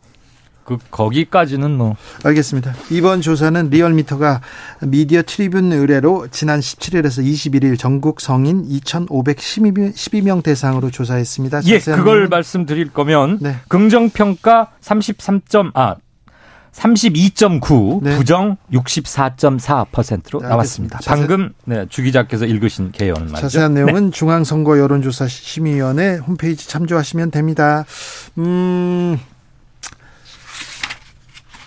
그 0.69 0.77
거기까지는 0.91 1.79
뭐 1.79 1.97
알겠습니다. 2.25 2.75
이번 2.91 3.23
조사는 3.23 3.71
리얼미터가 3.71 4.43
미디어 4.83 5.23
트리뷴 5.23 5.73
의뢰로 5.73 6.27
지난 6.31 6.61
17일에서 6.61 7.25
21일 7.25 7.79
전국 7.79 8.21
성인 8.21 8.69
2,512명 8.69 10.43
대상으로 10.43 10.91
조사했습니다. 10.91 11.63
예, 11.65 11.79
그걸 11.79 12.21
는 12.21 12.29
말씀드릴 12.29 12.93
거면 12.93 13.39
네. 13.41 13.57
긍정 13.69 14.11
평가 14.11 14.73
33점 14.83 15.71
아 15.73 15.97
32.9, 16.73 18.03
네. 18.03 18.17
부정 18.17 18.59
64.4%로 18.71 20.41
네, 20.41 20.49
나왔습니다. 20.49 20.99
자세... 20.99 21.21
방금 21.21 21.53
네, 21.65 21.87
주 21.89 22.03
기자께서 22.03 22.45
읽으신 22.45 22.93
개요는 22.93 23.23
말이죠. 23.23 23.41
자세한 23.41 23.73
내용은 23.73 24.07
네. 24.07 24.11
중앙선거 24.11 24.79
여론조사 24.79 25.29
심의위원회 25.29 26.19
홈페이지 26.19 26.69
참조하시면 26.69 27.31
됩니다. 27.31 27.87
음, 28.37 29.19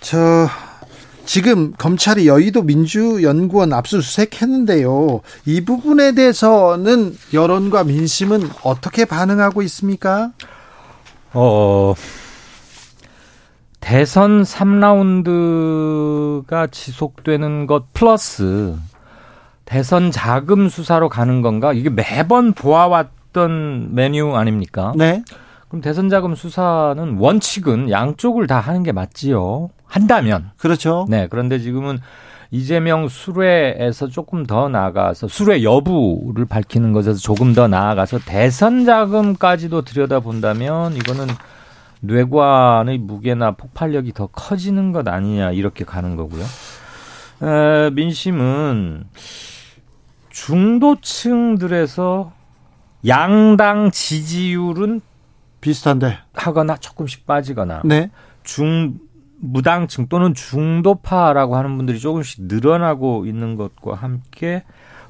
저 0.02 0.48
지금 1.24 1.72
검찰이 1.78 2.26
여의도 2.26 2.62
민주연구원 2.62 3.72
압수수색 3.72 4.42
했는데요. 4.42 5.22
이 5.46 5.64
부분에 5.64 6.12
대해서는 6.12 7.16
여론과 7.32 7.84
민심은 7.84 8.42
어떻게 8.64 9.04
반응하고 9.04 9.62
있습니까? 9.62 10.32
어, 11.32 11.94
대선 13.80 14.42
3라운드가 14.42 15.90
지속되는 16.70 17.66
것 17.66 17.92
플러스 17.94 18.76
대선 19.64 20.10
자금 20.10 20.68
수사로 20.68 21.08
가는 21.08 21.40
건가? 21.40 21.72
이게 21.72 21.88
매번 21.88 22.52
보아왔던 22.52 23.94
메뉴 23.94 24.34
아닙니까? 24.34 24.92
네. 24.96 25.22
그럼 25.72 25.80
대선 25.80 26.10
자금 26.10 26.34
수사는 26.34 27.16
원칙은 27.16 27.90
양쪽을 27.90 28.46
다 28.46 28.60
하는 28.60 28.82
게 28.82 28.92
맞지요. 28.92 29.70
한다면. 29.86 30.50
그렇죠. 30.58 31.06
네. 31.08 31.28
그런데 31.30 31.58
지금은 31.58 31.98
이재명 32.50 33.08
수뢰에서 33.08 34.08
조금 34.08 34.44
더 34.44 34.68
나아가서 34.68 35.28
수뢰 35.28 35.62
여부를 35.62 36.44
밝히는 36.44 36.92
것에서 36.92 37.18
조금 37.18 37.54
더 37.54 37.68
나아가서 37.68 38.18
대선 38.26 38.84
자금까지도 38.84 39.80
들여다본다면 39.80 40.96
이거는 40.96 41.28
뇌관의 42.00 42.98
무게나 42.98 43.52
폭발력이 43.52 44.12
더 44.12 44.26
커지는 44.26 44.92
것 44.92 45.08
아니냐 45.08 45.52
이렇게 45.52 45.86
가는 45.86 46.16
거고요. 46.16 46.44
에, 47.44 47.88
민심은 47.92 49.04
중도층들에서 50.28 52.30
양당 53.06 53.90
지지율은 53.90 55.00
비슷한데 55.62 56.18
하거나 56.34 56.76
조금씩 56.76 57.26
빠지거나 57.26 57.80
네. 57.84 58.10
중 58.44 58.98
무당층 59.38 60.06
또는 60.08 60.34
중도파라고 60.34 61.56
하는 61.56 61.76
분들이 61.78 61.98
조금씩 61.98 62.42
늘어나고 62.42 63.24
있는 63.24 63.56
것과 63.56 63.94
함께 63.94 64.62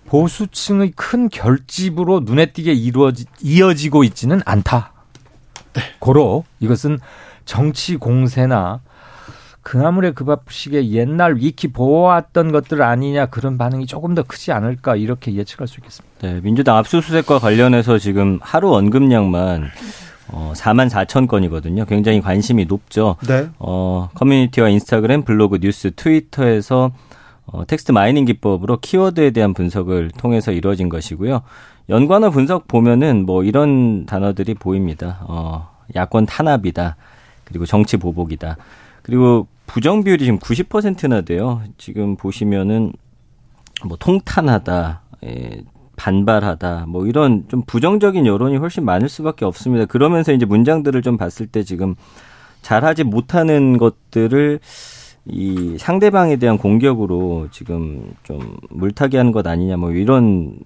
보수층의 0.07 0.93
큰 0.93 1.29
결집으로 1.29 2.21
눈에 2.21 2.47
띄게 2.47 2.73
이루어지, 2.73 3.25
이어지고 3.41 4.05
있지는 4.05 4.41
않다. 4.45 4.93
네. 5.75 5.83
고로 5.99 6.45
이것은 6.61 6.99
정치 7.45 7.97
공세나 7.97 8.81
그나물의 9.63 10.15
그 10.15 10.25
밥식의 10.25 10.93
옛날 10.93 11.37
위키 11.37 11.69
보아왔던 11.69 12.53
것들 12.53 12.83
아니냐 12.83 13.27
그런 13.27 13.59
반응이 13.59 13.87
조금 13.87 14.15
더 14.15 14.23
크지 14.23 14.51
않을까 14.53 14.97
이렇게 14.97 15.35
예측할 15.35 15.69
수 15.69 15.79
있겠습니다. 15.79 16.17
네, 16.21 16.41
민주당 16.43 16.77
압수수색과 16.79 17.39
관련해서 17.39 17.99
지금 17.99 18.39
하루 18.43 18.75
언급량만 18.75 19.71
어, 20.33 20.53
4만 20.57 20.89
4천 20.89 21.29
건이거든요. 21.29 21.85
굉장히 21.85 22.21
관심이 22.21 22.65
높죠. 22.65 23.17
네. 23.29 23.49
어, 23.59 24.09
커뮤니티와 24.15 24.71
인스타그램, 24.71 25.23
블로그, 25.23 25.59
뉴스, 25.59 25.93
트위터에서 25.95 26.91
어, 27.47 27.67
text 27.67 27.93
mining 27.93 28.25
기법으로 28.25 28.79
키워드에 28.81 29.31
대한 29.31 29.53
분석을 29.53 30.11
통해서 30.17 30.53
이루어진 30.53 30.89
것이고요. 30.89 31.43
연관어 31.89 32.31
분석 32.31 32.67
보면은 32.69 33.27
뭐 33.27 33.45
이런 33.45 34.07
단어들이 34.07 34.55
보입니다. 34.55 35.19
어, 35.23 35.69
야권 35.95 36.27
탄압이다. 36.27 36.97
그리고 37.45 37.67
정치 37.67 37.97
보복이다. 37.97 38.57
그리고 39.03 39.47
부정 39.67 40.05
비율이 40.05 40.25
지금 40.25 40.39
90%나 40.39 41.23
돼요. 41.23 41.63
지금 41.77 42.17
보시면은 42.17 42.93
뭐 43.85 43.97
통탄하다, 43.99 45.03
예, 45.25 45.63
반발하다, 45.97 46.87
뭐 46.89 47.07
이런 47.07 47.45
좀 47.49 47.63
부정적인 47.67 48.27
여론이 48.27 48.57
훨씬 48.57 48.85
많을 48.85 49.09
수밖에 49.09 49.45
없습니다. 49.45 49.85
그러면서 49.85 50.33
이제 50.33 50.47
문장들을 50.47 51.03
좀 51.03 51.17
봤을 51.17 51.47
때 51.47 51.63
지금 51.63 51.95
잘하지 52.63 53.05
못하는 53.05 53.79
것들을 53.79 54.61
이 55.27 55.77
상대방에 55.79 56.37
대한 56.37 56.59
공격으로 56.59 57.49
지금 57.51 58.15
좀 58.23 58.57
물타기 58.71 59.17
하는 59.17 59.31
것 59.33 59.47
아니냐 59.47 59.77
뭐 59.77 59.93
이런 59.93 60.57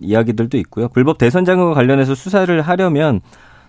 이야기들도 0.00 0.58
있고요. 0.58 0.88
불법 0.88 1.18
대선 1.18 1.44
자금과 1.44 1.74
관련해서 1.74 2.14
수사를 2.14 2.60
하려면 2.60 3.20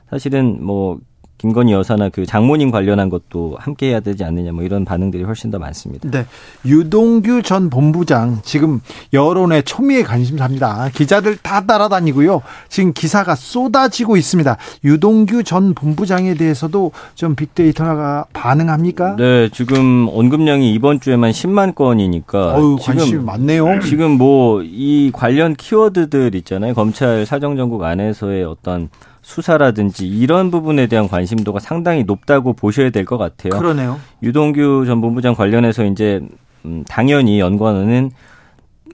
사실은 0.10 0.64
뭐 0.64 1.00
김건희 1.46 1.74
여사나 1.74 2.10
그 2.10 2.26
장모님 2.26 2.72
관련한 2.72 3.10
것도 3.10 3.56
함께 3.60 3.90
해야 3.90 4.00
되지 4.00 4.24
않느냐 4.24 4.52
뭐 4.52 4.64
이런 4.64 4.84
반응들이 4.84 5.24
훨씬 5.24 5.52
더 5.52 5.60
많습니다. 5.60 6.10
네. 6.10 6.26
유동규 6.66 7.44
전 7.44 7.70
본부장 7.70 8.40
지금 8.44 8.82
여론의 9.14 9.64
초미의 9.64 10.04
관심사입니다. 10.04 10.90
기자들 10.94 11.38
다 11.38 11.66
따라다니고요. 11.66 12.42
지금 12.68 12.94
기사가 12.94 13.36
쏟아지고 13.36 14.18
있습니다. 14.18 14.58
유동규 14.84 15.44
전 15.44 15.74
본부장에 15.76 16.34
대해서도 16.34 16.92
좀 17.14 17.36
빅데이터가 17.36 18.26
반응합니까? 18.34 19.16
네, 19.18 19.50
지금 19.50 20.08
언급량이 20.12 20.74
이번 20.74 21.00
주에만 21.00 21.32
10만 21.32 21.76
건이니까 21.76 22.56
어유, 22.58 22.78
관심이 22.82 23.24
많네요. 23.24 23.80
지금 23.82 24.12
뭐 24.12 24.64
이 24.64 25.12
관련 25.14 25.54
키워드들 25.56 26.36
있잖아요. 26.36 26.74
검찰 26.74 27.26
사정정국 27.26 27.84
안에서의 27.84 28.44
어떤 28.44 28.90
수사라든지 29.26 30.08
이런 30.08 30.52
부분에 30.52 30.86
대한 30.86 31.08
관심도가 31.08 31.60
상당히 31.60 32.04
높다고 32.04 32.54
보셔야 32.54 32.92
될 32.92 33.06
것 33.06 33.18
같아요. 33.18 33.60
그러네요. 33.60 34.00
유동규 34.22 34.84
전 34.86 35.02
본부장 35.02 35.34
관련해서 35.34 35.84
이제 35.86 36.22
음, 36.64 36.84
당연히 36.88 37.40
연관어는 37.40 38.12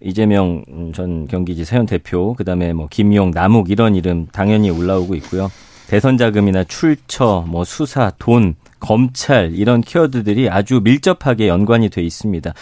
이재명 0.02 0.64
전 0.96 1.28
경기지사 1.28 1.76
현 1.78 1.86
대표, 1.86 2.34
그다음에 2.34 2.72
뭐 2.74 2.88
김용, 2.90 3.32
남욱 3.32 3.70
이런 3.70 3.94
이름 3.96 4.26
당연히 4.32 4.70
올라오고 4.70 5.16
있고요. 5.16 5.52
대선 5.88 6.18
자금이나 6.18 6.64
출처, 6.64 7.44
뭐 7.48 7.66
수사, 7.66 8.12
돈, 8.18 8.56
검찰 8.80 9.54
이런 9.54 9.82
키워드들이 9.82 10.50
아주 10.50 10.80
밀접하게 10.82 11.50
연관이 11.50 11.90
돼 11.90 12.02
있습니다. 12.02 12.54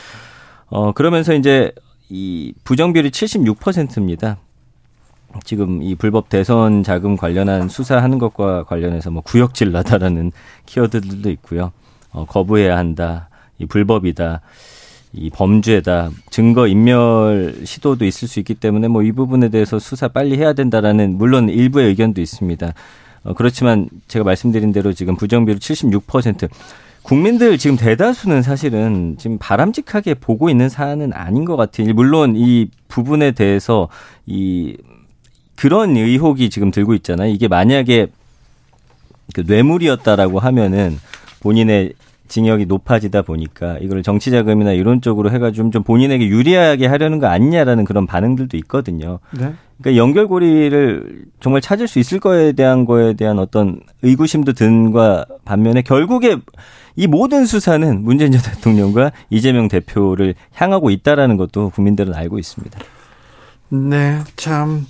어 0.67 0.91
그러면서 0.91 1.33
이제 1.35 1.71
이 2.09 2.51
부정비율이 2.63 3.11
76%입니다. 3.11 4.37
지금 5.43 5.81
이 5.83 5.95
불법 5.95 6.29
대선 6.29 6.83
자금 6.83 7.15
관련한 7.17 7.69
수사하는 7.69 8.17
것과 8.19 8.63
관련해서 8.63 9.11
뭐 9.11 9.21
구역질 9.21 9.71
나다라는 9.71 10.31
키워드들도 10.65 11.29
있고요. 11.31 11.71
어, 12.11 12.25
거부해야 12.25 12.77
한다. 12.77 13.29
이 13.59 13.65
불법이다. 13.65 14.41
이 15.13 15.29
범죄다. 15.29 16.11
증거 16.29 16.67
인멸 16.67 17.61
시도도 17.65 18.05
있을 18.05 18.27
수 18.27 18.39
있기 18.39 18.53
때문에 18.55 18.87
뭐 18.87 19.03
이 19.03 19.11
부분에 19.11 19.49
대해서 19.49 19.79
수사 19.79 20.07
빨리 20.07 20.37
해야 20.37 20.53
된다라는 20.53 21.17
물론 21.17 21.49
일부의 21.49 21.87
의견도 21.89 22.21
있습니다. 22.21 22.73
어, 23.23 23.33
그렇지만 23.33 23.89
제가 24.07 24.23
말씀드린 24.23 24.71
대로 24.71 24.93
지금 24.93 25.15
부정비율 25.15 25.59
76%. 25.59 26.49
국민들 27.01 27.57
지금 27.57 27.75
대다수는 27.75 28.41
사실은 28.43 29.15
지금 29.17 29.37
바람직하게 29.39 30.15
보고 30.15 30.49
있는 30.49 30.69
사안은 30.69 31.13
아닌 31.13 31.43
것 31.45 31.55
같아요. 31.55 31.93
물론 31.93 32.35
이 32.35 32.67
부분에 32.87 33.31
대해서 33.31 33.87
이 34.27 34.77
그런 35.59 35.97
의혹이 35.97 36.49
지금 36.49 36.71
들고 36.71 36.93
있잖아요. 36.95 37.33
이게 37.33 37.49
만약에 37.49 38.07
그 39.33 39.43
뇌물이었다라고 39.45 40.39
하면은 40.39 40.97
본인의 41.41 41.95
징역이 42.29 42.65
높아지다 42.65 43.23
보니까 43.23 43.77
이걸 43.81 44.01
정치 44.01 44.31
자금이나 44.31 44.71
이런 44.71 45.01
쪽으로 45.01 45.31
해가지고 45.31 45.71
좀 45.71 45.83
본인에게 45.83 46.27
유리하게 46.27 46.87
하려는 46.87 47.19
거 47.19 47.27
아니냐라는 47.27 47.83
그런 47.83 48.07
반응들도 48.07 48.55
있거든요. 48.55 49.19
네. 49.31 49.53
그러니까 49.81 50.01
연결고리를 50.01 51.25
정말 51.41 51.61
찾을 51.61 51.89
수 51.89 51.99
있을 51.99 52.21
거에 52.21 52.53
대한 52.53 52.85
거에 52.85 53.13
대한 53.13 53.37
어떤 53.37 53.81
의구심도 54.01 54.53
든과 54.53 55.25
반면에 55.43 55.81
결국에 55.81 56.37
이 56.95 57.05
모든 57.05 57.45
수사는 57.45 58.01
문재인 58.01 58.31
전 58.31 58.41
대통령과 58.41 59.11
이재명 59.29 59.67
대표를 59.67 60.35
향하고 60.53 60.89
있다라는 60.89 61.35
것도 61.35 61.71
국민들은 61.71 62.13
알고 62.13 62.39
있습니다. 62.39 62.79
네, 63.71 64.19
참 64.37 64.85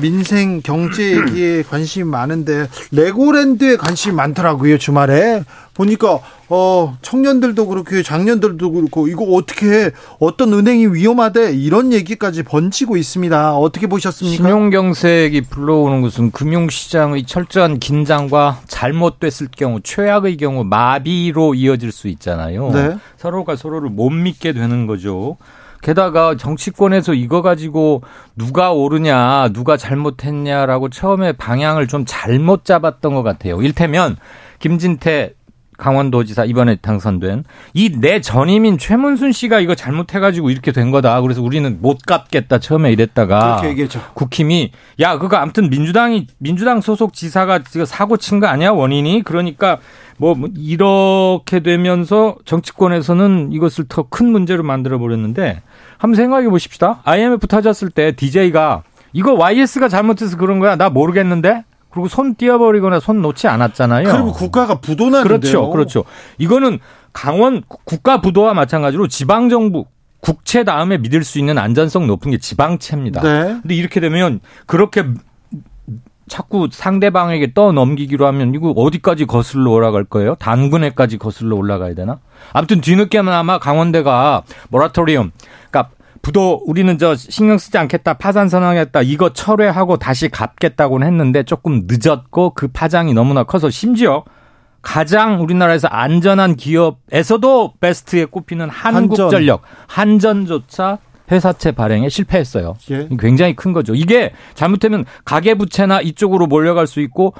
민생 0.00 0.60
경제 0.62 1.16
얘기에 1.16 1.62
관심이 1.62 2.04
많은데 2.04 2.68
레고랜드에 2.90 3.76
관심이 3.76 4.14
많더라고요 4.14 4.78
주말에 4.78 5.44
보니까 5.74 6.20
어 6.48 6.98
청년들도 7.00 7.66
그렇고 7.66 8.02
장년들도 8.02 8.72
그렇고 8.72 9.08
이거 9.08 9.24
어떻게 9.24 9.66
해? 9.66 9.90
어떤 10.18 10.52
은행이 10.52 10.88
위험하대 10.88 11.52
이런 11.52 11.92
얘기까지 11.92 12.42
번지고 12.42 12.96
있습니다 12.96 13.56
어떻게 13.56 13.86
보셨습니까? 13.86 14.36
신용 14.36 14.70
경색이 14.70 15.42
불러오는 15.42 16.02
것은 16.02 16.30
금융 16.30 16.68
시장의 16.68 17.24
철저한 17.24 17.78
긴장과 17.78 18.60
잘못됐을 18.66 19.48
경우 19.56 19.80
최악의 19.82 20.36
경우 20.36 20.64
마비로 20.64 21.54
이어질 21.54 21.90
수 21.90 22.08
있잖아요 22.08 22.70
네. 22.72 22.96
서로가 23.16 23.56
서로를 23.56 23.88
못 23.88 24.10
믿게 24.10 24.52
되는 24.52 24.86
거죠 24.86 25.38
게다가 25.82 26.36
정치권에서 26.36 27.12
이거 27.14 27.42
가지고 27.42 28.02
누가 28.36 28.72
옳으냐, 28.72 29.50
누가 29.52 29.76
잘못했냐라고 29.76 30.88
처음에 30.88 31.32
방향을 31.32 31.88
좀 31.88 32.04
잘못 32.06 32.64
잡았던 32.64 33.14
것 33.14 33.22
같아요. 33.22 33.60
일테면 33.60 34.16
김진태 34.60 35.34
강원도지사 35.78 36.44
이번에 36.44 36.76
당선된 36.76 37.42
이 37.74 37.90
내 38.00 38.20
전임인 38.20 38.78
최문순 38.78 39.32
씨가 39.32 39.58
이거 39.58 39.74
잘못해가지고 39.74 40.50
이렇게 40.50 40.70
된 40.70 40.92
거다. 40.92 41.20
그래서 41.22 41.42
우리는 41.42 41.78
못 41.80 41.98
갚겠다 42.06 42.60
처음에 42.60 42.92
이랬다가 42.92 43.56
국힘이 44.14 44.70
야 45.00 45.18
그거 45.18 45.36
아무튼 45.38 45.68
민주당이 45.70 46.28
민주당 46.38 46.80
소속 46.80 47.12
지사가 47.14 47.64
지금 47.64 47.84
사고 47.86 48.16
친 48.16 48.38
거 48.38 48.46
아니야 48.46 48.70
원인이 48.70 49.22
그러니까 49.24 49.78
뭐, 50.18 50.34
뭐 50.36 50.48
이렇게 50.56 51.60
되면서 51.60 52.36
정치권에서는 52.44 53.50
이것을 53.52 53.86
더 53.88 54.04
큰 54.08 54.30
문제로 54.30 54.62
만들어 54.62 54.98
버렸는데 55.00 55.62
한번 56.02 56.16
생각해 56.16 56.48
보십시다. 56.48 57.00
IMF 57.04 57.46
터졌을 57.46 57.88
때 57.88 58.10
DJ가 58.10 58.82
이거 59.12 59.34
YS가 59.34 59.88
잘못해서 59.88 60.36
그런 60.36 60.58
거야. 60.58 60.74
나 60.74 60.90
모르겠는데. 60.90 61.62
그리고 61.90 62.08
손 62.08 62.34
띄어버리거나 62.34 62.98
손 62.98 63.22
놓지 63.22 63.46
않았잖아요. 63.46 64.10
그리고 64.10 64.32
국가가 64.32 64.80
부도나는데요. 64.80 65.22
그렇죠, 65.22 65.70
그렇죠. 65.70 66.04
이거는 66.38 66.80
강원 67.12 67.62
국가 67.68 68.20
부도와 68.20 68.52
마찬가지로 68.54 69.06
지방 69.06 69.48
정부 69.48 69.84
국채 70.18 70.64
다음에 70.64 70.98
믿을 70.98 71.22
수 71.22 71.38
있는 71.38 71.58
안전성 71.58 72.08
높은 72.08 72.32
게 72.32 72.38
지방채입니다. 72.38 73.20
네. 73.20 73.58
근데 73.62 73.74
이렇게 73.74 74.00
되면 74.00 74.40
그렇게 74.66 75.04
자꾸 76.32 76.66
상대방에게 76.72 77.52
떠넘기기로 77.52 78.26
하면 78.28 78.54
이거 78.54 78.70
어디까지 78.70 79.26
거슬러 79.26 79.70
올라갈 79.70 80.04
거예요? 80.04 80.34
단군에까지 80.36 81.18
거슬러 81.18 81.56
올라가야 81.56 81.94
되나? 81.94 82.20
아무튼 82.54 82.80
뒤늦게만 82.80 83.34
아마 83.34 83.58
강원대가 83.58 84.42
모라토리움, 84.70 85.30
그러니까 85.70 85.94
부도 86.22 86.62
우리는 86.64 86.96
저 86.96 87.14
신경 87.16 87.58
쓰지 87.58 87.76
않겠다 87.76 88.14
파산 88.14 88.48
선언했다 88.48 89.02
이거 89.02 89.28
철회하고 89.34 89.98
다시 89.98 90.30
갚겠다고는 90.30 91.06
했는데 91.06 91.42
조금 91.42 91.82
늦었고 91.86 92.54
그 92.54 92.68
파장이 92.68 93.12
너무나 93.12 93.42
커서 93.42 93.68
심지어 93.68 94.24
가장 94.80 95.42
우리나라에서 95.42 95.88
안전한 95.88 96.56
기업에서도 96.56 97.74
베스트에 97.78 98.24
꼽히는 98.24 98.70
한국전력 98.70 99.60
한전. 99.86 100.44
한전조차 100.46 100.98
회사채 101.30 101.72
발행에 101.72 102.08
실패했어요. 102.08 102.74
예. 102.90 103.08
굉장히 103.18 103.54
큰 103.54 103.72
거죠. 103.72 103.94
이게 103.94 104.32
잘못하면 104.54 105.04
가계부채나 105.24 106.00
이쪽으로 106.00 106.46
몰려갈 106.46 106.86
수 106.86 107.00
있고 107.00 107.34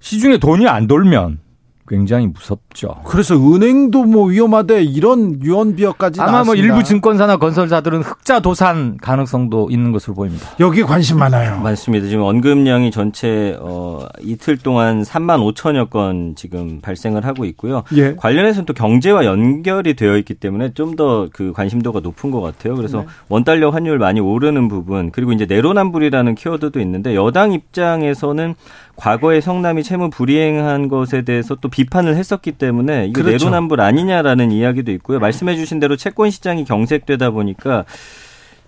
시중에 0.00 0.38
돈이 0.38 0.68
안 0.68 0.86
돌면 0.86 1.40
굉장히 1.88 2.26
무섭죠. 2.26 2.96
그래서 3.04 3.34
은행도 3.36 4.04
뭐 4.04 4.26
위험하대 4.26 4.82
이런 4.82 5.40
유언비어까지 5.42 6.20
아마 6.20 6.32
나왔습니다. 6.32 6.62
뭐 6.66 6.76
일부 6.76 6.84
증권사나 6.86 7.36
건설사들은 7.36 8.02
흑자 8.02 8.40
도산 8.40 8.96
가능성도 8.96 9.68
있는 9.70 9.92
것으로 9.92 10.14
보입니다. 10.14 10.46
여기 10.60 10.82
관심 10.82 11.18
많아요. 11.18 11.60
많습니다. 11.60 12.08
지금 12.08 12.24
언급량이 12.24 12.90
전체 12.90 13.56
어, 13.60 14.06
이틀 14.22 14.56
동안 14.56 15.02
3만 15.02 15.54
5천여 15.54 15.90
건 15.90 16.34
지금 16.36 16.80
발생을 16.80 17.24
하고 17.24 17.44
있고요. 17.44 17.84
예. 17.96 18.14
관련해서는 18.16 18.66
또 18.66 18.72
경제와 18.74 19.24
연결이 19.24 19.94
되어 19.94 20.16
있기 20.16 20.34
때문에 20.34 20.72
좀 20.74 20.96
더 20.96 21.26
그 21.32 21.52
관심도가 21.52 22.00
높은 22.00 22.30
것 22.30 22.40
같아요. 22.40 22.74
그래서 22.74 23.00
네. 23.00 23.06
원달러 23.28 23.70
환율 23.70 23.98
많이 23.98 24.20
오르는 24.20 24.68
부분 24.68 25.10
그리고 25.10 25.32
이제 25.32 25.44
내로남불이라는 25.46 26.34
키워드도 26.34 26.80
있는데 26.80 27.14
여당 27.14 27.52
입장에서는 27.52 28.54
과거에 28.96 29.40
성남이 29.40 29.82
채무 29.82 30.10
불이행한 30.10 30.88
것에 30.88 31.22
대해서 31.22 31.54
또 31.54 31.68
비판을 31.68 32.16
했었기 32.16 32.52
때문에 32.52 33.06
이거 33.06 33.22
그렇죠. 33.22 33.44
내로남불 33.44 33.80
아니냐라는 33.80 34.50
이야기도 34.50 34.90
있고요. 34.92 35.18
말씀해 35.18 35.56
주신 35.56 35.78
대로 35.78 35.96
채권 35.96 36.30
시장이 36.30 36.64
경색되다 36.64 37.30
보니까 37.30 37.84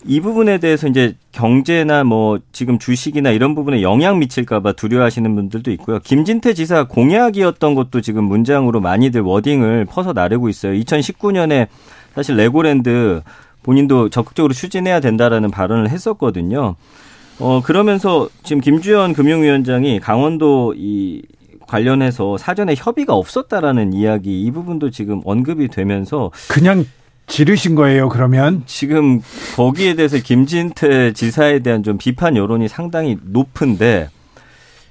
이 0.04 0.20
부분에 0.20 0.58
대해서 0.58 0.86
이제 0.86 1.16
경제나 1.32 2.04
뭐 2.04 2.38
지금 2.52 2.78
주식이나 2.78 3.30
이런 3.30 3.54
부분에 3.54 3.82
영향 3.82 4.18
미칠까봐 4.18 4.72
두려워하시는 4.72 5.34
분들도 5.34 5.70
있고요. 5.72 5.98
김진태 5.98 6.54
지사 6.54 6.84
공약이었던 6.84 7.74
것도 7.74 8.00
지금 8.00 8.24
문장으로 8.24 8.80
많이들 8.80 9.22
워딩을 9.22 9.86
퍼서 9.86 10.12
나르고 10.12 10.48
있어요. 10.48 10.78
2019년에 10.78 11.66
사실 12.14 12.36
레고랜드 12.36 13.22
본인도 13.62 14.08
적극적으로 14.08 14.54
추진해야 14.54 15.00
된다라는 15.00 15.50
발언을 15.50 15.88
했었거든요. 15.90 16.76
어, 17.40 17.62
그러면서 17.62 18.28
지금 18.42 18.60
김주현 18.60 19.12
금융위원장이 19.12 20.00
강원도 20.00 20.74
이 20.76 21.22
관련해서 21.66 22.38
사전에 22.38 22.74
협의가 22.76 23.14
없었다라는 23.14 23.92
이야기 23.92 24.42
이 24.42 24.50
부분도 24.50 24.90
지금 24.90 25.20
언급이 25.24 25.68
되면서 25.68 26.30
그냥 26.48 26.84
지르신 27.26 27.74
거예요, 27.74 28.08
그러면? 28.08 28.62
지금 28.66 29.20
거기에 29.54 29.94
대해서 29.94 30.16
김진태 30.16 31.12
지사에 31.12 31.58
대한 31.60 31.82
좀 31.82 31.98
비판 31.98 32.36
여론이 32.36 32.68
상당히 32.68 33.18
높은데 33.22 34.08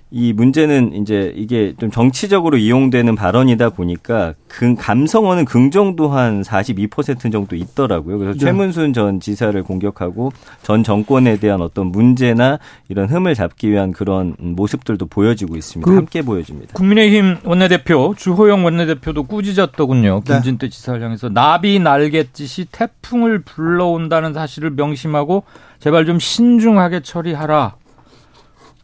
이 0.10 0.32
문제는 0.32 0.94
이제 0.94 1.34
이게 1.36 1.74
좀 1.78 1.92
정치적으로 1.92 2.56
이용되는 2.58 3.14
발언이다 3.16 3.72
보니까 3.72 4.36
그 4.48 4.74
감성어는 4.76 5.44
긍정도 5.44 6.08
한 6.08 6.42
42% 6.44 7.30
정도 7.30 7.58
있더라고요. 7.58 8.18
그래서 8.18 8.40
네. 8.40 8.46
최문순 8.46 8.94
전 8.94 9.20
지사를 9.20 9.62
공격하고 9.64 10.32
전 10.64 10.84
정권에 10.84 11.38
대한 11.38 11.62
어떤 11.62 11.88
문제나 11.88 12.60
이런 12.88 13.10
흠을 13.10 13.36
잡기 13.36 13.70
위한 13.70 13.92
그런 13.92 14.34
모습들도 14.40 15.08
보여지고 15.08 15.58
있습니다. 15.58 15.90
그 15.90 15.98
함께 15.98 16.22
보여집니다. 16.22 16.74
국민의힘 16.74 17.40
원내대표 17.44 18.16
주호영 18.18 18.64
원내대표도 18.64 19.24
꾸짖었더군요. 19.24 20.22
네. 20.26 20.34
김진태 20.36 20.68
네. 20.68 20.70
지사를 20.70 21.02
향해서 21.02 21.28
나비 21.28 21.80
날갯짓이 21.80 22.68
태풍을 22.72 23.42
불러온다는 23.42 24.34
사실을 24.34 24.72
명심하고 24.72 25.44
제발 25.80 26.06
좀 26.06 26.18
신중하게 26.18 27.02
처리하라. 27.02 27.76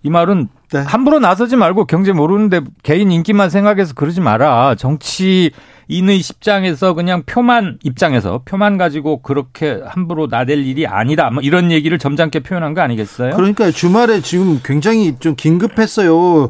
이 0.03 0.09
말은 0.09 0.49
네. 0.73 0.79
함부로 0.79 1.19
나서지 1.19 1.55
말고 1.55 1.86
경제 1.86 2.12
모르는데 2.12 2.62
개인 2.81 3.12
인기만 3.12 3.51
생각해서 3.51 3.93
그러지 3.93 4.21
마라. 4.21 4.73
정치인의 4.75 6.17
입장에서 6.17 6.95
그냥 6.95 7.21
표만 7.27 7.77
입장에서 7.83 8.41
표만 8.43 8.79
가지고 8.79 9.21
그렇게 9.21 9.79
함부로 9.86 10.27
나댈 10.27 10.65
일이 10.65 10.88
아니다. 10.88 11.29
뭐 11.29 11.43
이런 11.43 11.71
얘기를 11.71 11.99
점잖게 11.99 12.39
표현한 12.39 12.73
거 12.73 12.81
아니겠어요? 12.81 13.36
그러니까 13.36 13.69
주말에 13.69 14.21
지금 14.21 14.62
굉장히 14.63 15.15
좀 15.19 15.36
긴급했어요. 15.36 16.49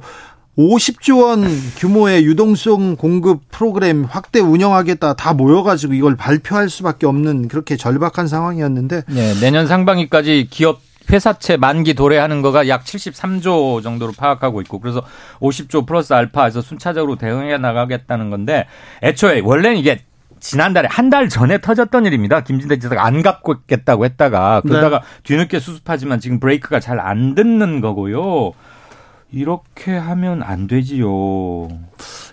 50조 0.57 1.23
원 1.23 1.43
규모의 1.77 2.25
유동성 2.25 2.95
공급 2.95 3.41
프로그램 3.49 4.05
확대 4.07 4.39
운영하겠다 4.39 5.15
다 5.15 5.33
모여가지고 5.33 5.93
이걸 5.93 6.15
발표할 6.15 6.69
수밖에 6.69 7.07
없는 7.07 7.47
그렇게 7.47 7.75
절박한 7.75 8.27
상황이었는데 8.27 9.03
네, 9.07 9.33
내년 9.41 9.65
상반기까지 9.65 10.47
기업 10.51 10.79
회사채 11.11 11.57
만기 11.57 11.93
도래하는 11.93 12.41
거가 12.41 12.67
약 12.67 12.83
73조 12.83 13.83
정도로 13.83 14.13
파악하고 14.17 14.61
있고 14.61 14.79
그래서 14.79 15.03
50조 15.39 15.85
플러스 15.85 16.13
알파에서 16.13 16.61
순차적으로 16.61 17.15
대응해 17.17 17.57
나가겠다는 17.57 18.29
건데 18.29 18.67
애초에 19.03 19.41
원래는 19.43 19.77
이게 19.77 19.99
지난달에 20.39 20.89
한 20.91 21.09
달 21.09 21.29
전에 21.29 21.59
터졌던 21.59 22.05
일입니다. 22.05 22.41
김진태 22.41 22.77
지사가 22.79 23.05
안 23.05 23.21
갚겠다고 23.21 24.03
했다가 24.05 24.61
그러다가 24.61 24.99
네. 24.99 25.05
뒤늦게 25.23 25.59
수습하지만 25.59 26.19
지금 26.19 26.39
브레이크가 26.39 26.79
잘 26.79 26.99
안 26.99 27.35
듣는 27.35 27.79
거고요. 27.81 28.51
이렇게 29.31 29.95
하면 29.95 30.43
안 30.43 30.67
되지요. 30.67 31.07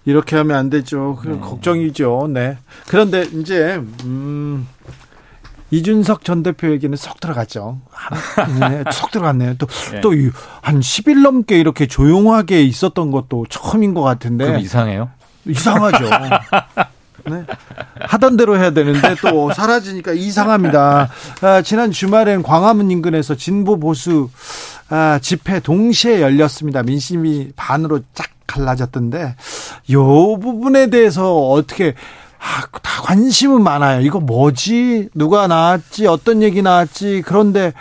이렇게 0.04 0.36
하면 0.36 0.56
안 0.56 0.70
되죠. 0.70 1.16
그 1.20 1.28
네. 1.28 1.38
걱정이죠. 1.40 2.28
네. 2.32 2.58
그런데 2.88 3.22
이제 3.32 3.80
음 4.04 4.66
이준석 5.70 6.24
전 6.24 6.42
대표 6.42 6.70
얘기는 6.70 6.94
쏙 6.96 7.20
들어갔죠. 7.20 7.80
네, 8.60 8.84
쏙 8.92 9.10
들어갔네요. 9.10 9.54
또, 9.58 9.66
네. 9.92 10.00
또, 10.00 10.12
한 10.62 10.80
10일 10.80 11.22
넘게 11.22 11.58
이렇게 11.58 11.86
조용하게 11.86 12.62
있었던 12.62 13.10
것도 13.10 13.46
처음인 13.48 13.94
것 13.94 14.02
같은데. 14.02 14.46
그럼 14.46 14.60
이상해요? 14.60 15.10
이상하죠. 15.46 16.04
네. 17.26 17.44
하던 18.00 18.36
대로 18.36 18.56
해야 18.56 18.70
되는데 18.70 19.14
또 19.20 19.52
사라지니까 19.52 20.12
이상합니다. 20.12 21.10
아, 21.42 21.62
지난 21.62 21.90
주말엔 21.90 22.42
광화문 22.42 22.90
인근에서 22.90 23.36
진보 23.36 23.78
보수 23.78 24.30
아, 24.88 25.18
집회 25.20 25.60
동시에 25.60 26.20
열렸습니다. 26.20 26.82
민심이 26.82 27.52
반으로 27.54 28.00
쫙 28.14 28.26
갈라졌던데, 28.46 29.36
요 29.92 30.38
부분에 30.40 30.90
대해서 30.90 31.50
어떻게 31.50 31.94
아, 32.40 32.66
다 32.82 33.02
관심은 33.02 33.62
많아요. 33.62 34.00
이거 34.00 34.18
뭐지? 34.18 35.10
누가 35.14 35.46
나왔지? 35.46 36.06
어떤 36.06 36.42
얘기 36.42 36.62
나왔지? 36.62 37.22
그런데 37.24 37.72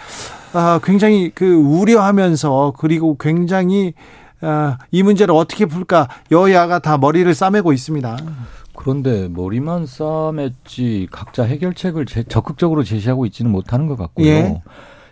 아, 0.53 0.79
굉장히 0.83 1.31
그 1.33 1.55
우려하면서 1.55 2.73
그리고 2.77 3.15
굉장히 3.17 3.93
아, 4.41 4.77
이 4.91 5.01
문제를 5.01 5.33
어떻게 5.33 5.65
풀까 5.65 6.09
여야가 6.31 6.79
다 6.79 6.97
머리를 6.97 7.33
싸매고 7.33 7.73
있습니다. 7.73 8.17
그런데 8.75 9.27
머리만 9.29 9.85
싸맸지 9.85 11.07
각자 11.11 11.43
해결책을 11.43 12.05
제, 12.05 12.23
적극적으로 12.23 12.83
제시하고 12.83 13.25
있지는 13.25 13.51
못하는 13.51 13.87
것 13.87 13.97
같고요. 13.97 14.25
예. 14.27 14.61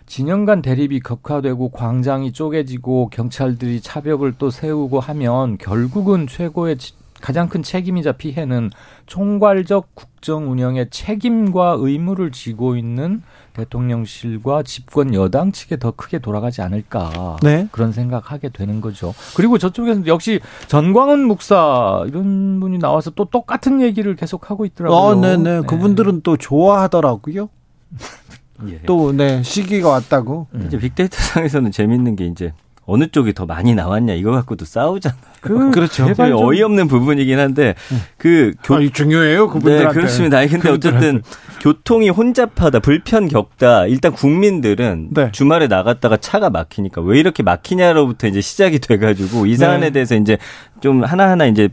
진영 0.06 0.46
간 0.46 0.62
대립이 0.62 1.00
격화되고 1.00 1.70
광장이 1.70 2.32
쪼개지고 2.32 3.10
경찰들이 3.10 3.82
차벽을 3.82 4.34
또 4.38 4.48
세우고 4.48 5.00
하면 5.00 5.58
결국은 5.58 6.26
최고의 6.26 6.76
가장 7.20 7.48
큰 7.48 7.62
책임이자 7.62 8.12
피해는 8.12 8.70
총괄적 9.06 9.94
국정 9.94 10.50
운영의 10.50 10.90
책임과 10.90 11.76
의무를 11.78 12.32
지고 12.32 12.76
있는 12.76 13.22
대통령실과 13.54 14.62
집권 14.62 15.14
여당 15.14 15.52
측에 15.52 15.78
더 15.78 15.90
크게 15.90 16.20
돌아가지 16.20 16.62
않을까 16.62 17.36
네. 17.42 17.68
그런 17.72 17.92
생각하게 17.92 18.50
되는 18.50 18.80
거죠. 18.80 19.14
그리고 19.36 19.58
저쪽에서 19.58 20.06
역시 20.06 20.40
전광훈 20.68 21.24
목사 21.24 22.04
이런 22.06 22.60
분이 22.60 22.78
나와서 22.78 23.10
또 23.10 23.24
똑같은 23.24 23.80
얘기를 23.80 24.14
계속 24.14 24.50
하고 24.50 24.64
있더라고요. 24.64 24.98
어, 24.98 25.14
네네. 25.14 25.60
네. 25.60 25.66
그분들은 25.66 26.22
또 26.22 26.36
좋아하더라고요. 26.36 27.48
예. 28.68 28.80
또, 28.86 29.12
네, 29.12 29.40
시기가 29.44 29.88
왔다고. 29.88 30.48
이제 30.66 30.78
빅데이터 30.78 31.16
상에서는 31.16 31.70
재밌는 31.70 32.16
게 32.16 32.26
이제 32.26 32.52
어느 32.90 33.06
쪽이 33.06 33.34
더 33.34 33.44
많이 33.44 33.74
나왔냐 33.74 34.14
이거 34.14 34.32
갖고도 34.32 34.64
싸우잖아. 34.64 35.14
그, 35.42 35.70
그렇죠. 35.70 36.06
어이없는 36.18 36.88
부분이긴 36.88 37.38
한데 37.38 37.74
그 38.16 38.54
교, 38.64 38.76
아, 38.76 38.80
중요해요 38.90 39.48
그분들한테. 39.48 39.88
네, 39.88 39.94
그렇습니다. 39.94 40.38
아니, 40.38 40.48
근데 40.48 40.70
어쨌든 40.70 41.22
교통이 41.60 42.08
혼잡하다, 42.08 42.80
불편 42.80 43.28
겪다. 43.28 43.86
일단 43.86 44.12
국민들은 44.12 45.08
네. 45.10 45.30
주말에 45.32 45.66
나갔다가 45.66 46.16
차가 46.16 46.48
막히니까 46.48 47.02
왜 47.02 47.20
이렇게 47.20 47.42
막히냐로부터 47.42 48.26
이제 48.26 48.40
시작이 48.40 48.78
돼가지고 48.78 49.44
이 49.44 49.54
사안에 49.54 49.80
네. 49.80 49.90
대해서 49.90 50.16
이제 50.16 50.38
좀 50.80 51.04
하나하나 51.04 51.44
이제 51.44 51.68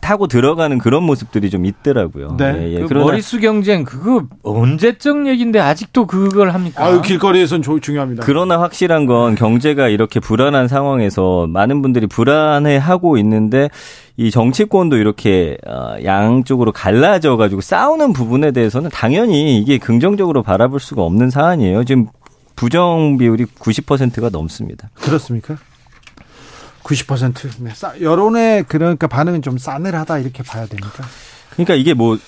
타고 0.00 0.26
들어가는 0.26 0.78
그런 0.78 1.02
모습들이 1.02 1.50
좀 1.50 1.64
있더라고요. 1.66 2.36
네. 2.38 2.54
예, 2.58 2.74
예. 2.74 2.84
그 2.84 2.94
머리수 2.94 3.40
경쟁 3.40 3.84
그거 3.84 4.24
언제적 4.42 5.26
얘기인데 5.26 5.60
아직도 5.60 6.06
그걸 6.06 6.50
합니까? 6.50 6.84
아유, 6.84 7.02
길거리에선 7.02 7.62
조, 7.62 7.80
중요합니다. 7.80 8.22
그러나 8.26 8.60
확실한 8.60 9.06
건 9.06 9.34
경제가 9.34 9.88
이렇게 9.88 10.20
불안한 10.20 10.68
상황에서 10.68 11.46
많은 11.48 11.82
분들이 11.82 12.06
불안해하고 12.06 13.18
있는데 13.18 13.68
이 14.16 14.30
정치권도 14.30 14.96
이렇게 14.96 15.56
어, 15.66 15.94
양쪽으로 16.04 16.72
갈라져 16.72 17.36
가지고 17.36 17.60
싸우는 17.60 18.12
부분에 18.12 18.50
대해서는 18.50 18.90
당연히 18.90 19.58
이게 19.58 19.78
긍정적으로 19.78 20.42
바라볼 20.42 20.80
수가 20.80 21.02
없는 21.02 21.30
사안이에요. 21.30 21.84
지금 21.84 22.08
부정 22.56 23.16
비율이 23.16 23.44
90%가 23.44 24.30
넘습니다. 24.30 24.90
그렇습니까? 24.94 25.56
90%. 26.88 27.50
네. 27.60 27.72
여론의 28.02 28.64
그러니까 28.66 29.06
반응은 29.06 29.42
좀 29.42 29.58
싸늘하다 29.58 30.18
이렇게 30.18 30.42
봐야 30.42 30.66
되니까. 30.66 31.04
그러니까 31.52 31.74
이게 31.74 31.92
뭐 31.92 32.18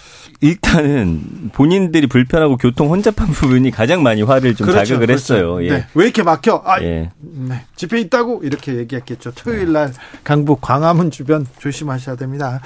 일단은 0.43 1.51
본인들이 1.53 2.07
불편하고 2.07 2.57
교통 2.57 2.89
혼잡한 2.91 3.29
부분이 3.33 3.71
가장 3.71 4.03
많이 4.03 4.23
화를 4.23 4.55
좀 4.55 4.67
그렇죠, 4.67 4.85
자극을 4.87 5.07
그렇죠. 5.07 5.35
했어요. 5.35 5.65
예. 5.65 5.71
네. 5.71 5.87
왜 5.95 6.05
이렇게 6.05 6.23
막혀? 6.23 6.63
아, 6.65 6.81
예. 6.83 7.11
네. 7.21 7.65
집회 7.77 8.01
있다고 8.01 8.41
이렇게 8.43 8.75
얘기했겠죠. 8.77 9.33
토요일 9.33 9.73
날 9.73 9.93
강북 10.25 10.61
광화문 10.61 11.11
주변 11.11 11.47
조심하셔야 11.59 12.17
됩니다. 12.17 12.61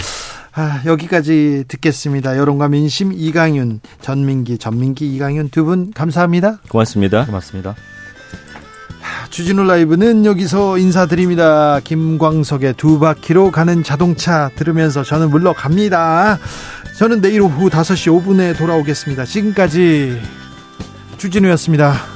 아, 0.56 0.82
여기까지 0.86 1.64
듣겠습니다. 1.66 2.38
여론과 2.38 2.68
민심 2.68 3.12
이강윤, 3.12 3.80
전민기, 4.00 4.58
전민기, 4.58 5.12
이강윤 5.14 5.50
두 5.50 5.64
분 5.64 5.92
감사합니다. 5.92 6.58
고맙습니다. 6.68 7.26
고맙습니다. 7.26 7.74
주진우 9.30 9.64
라이브는 9.64 10.24
여기서 10.24 10.78
인사드립니다. 10.78 11.80
김광석의 11.82 12.74
두 12.74 12.98
바퀴로 12.98 13.50
가는 13.50 13.82
자동차 13.82 14.50
들으면서 14.56 15.02
저는 15.02 15.30
물러갑니다. 15.30 16.38
저는 16.98 17.20
내일 17.20 17.40
오후 17.42 17.68
5시 17.68 18.24
5분에 18.24 18.56
돌아오겠습니다. 18.56 19.24
지금까지 19.24 20.20
주진우였습니다. 21.18 22.13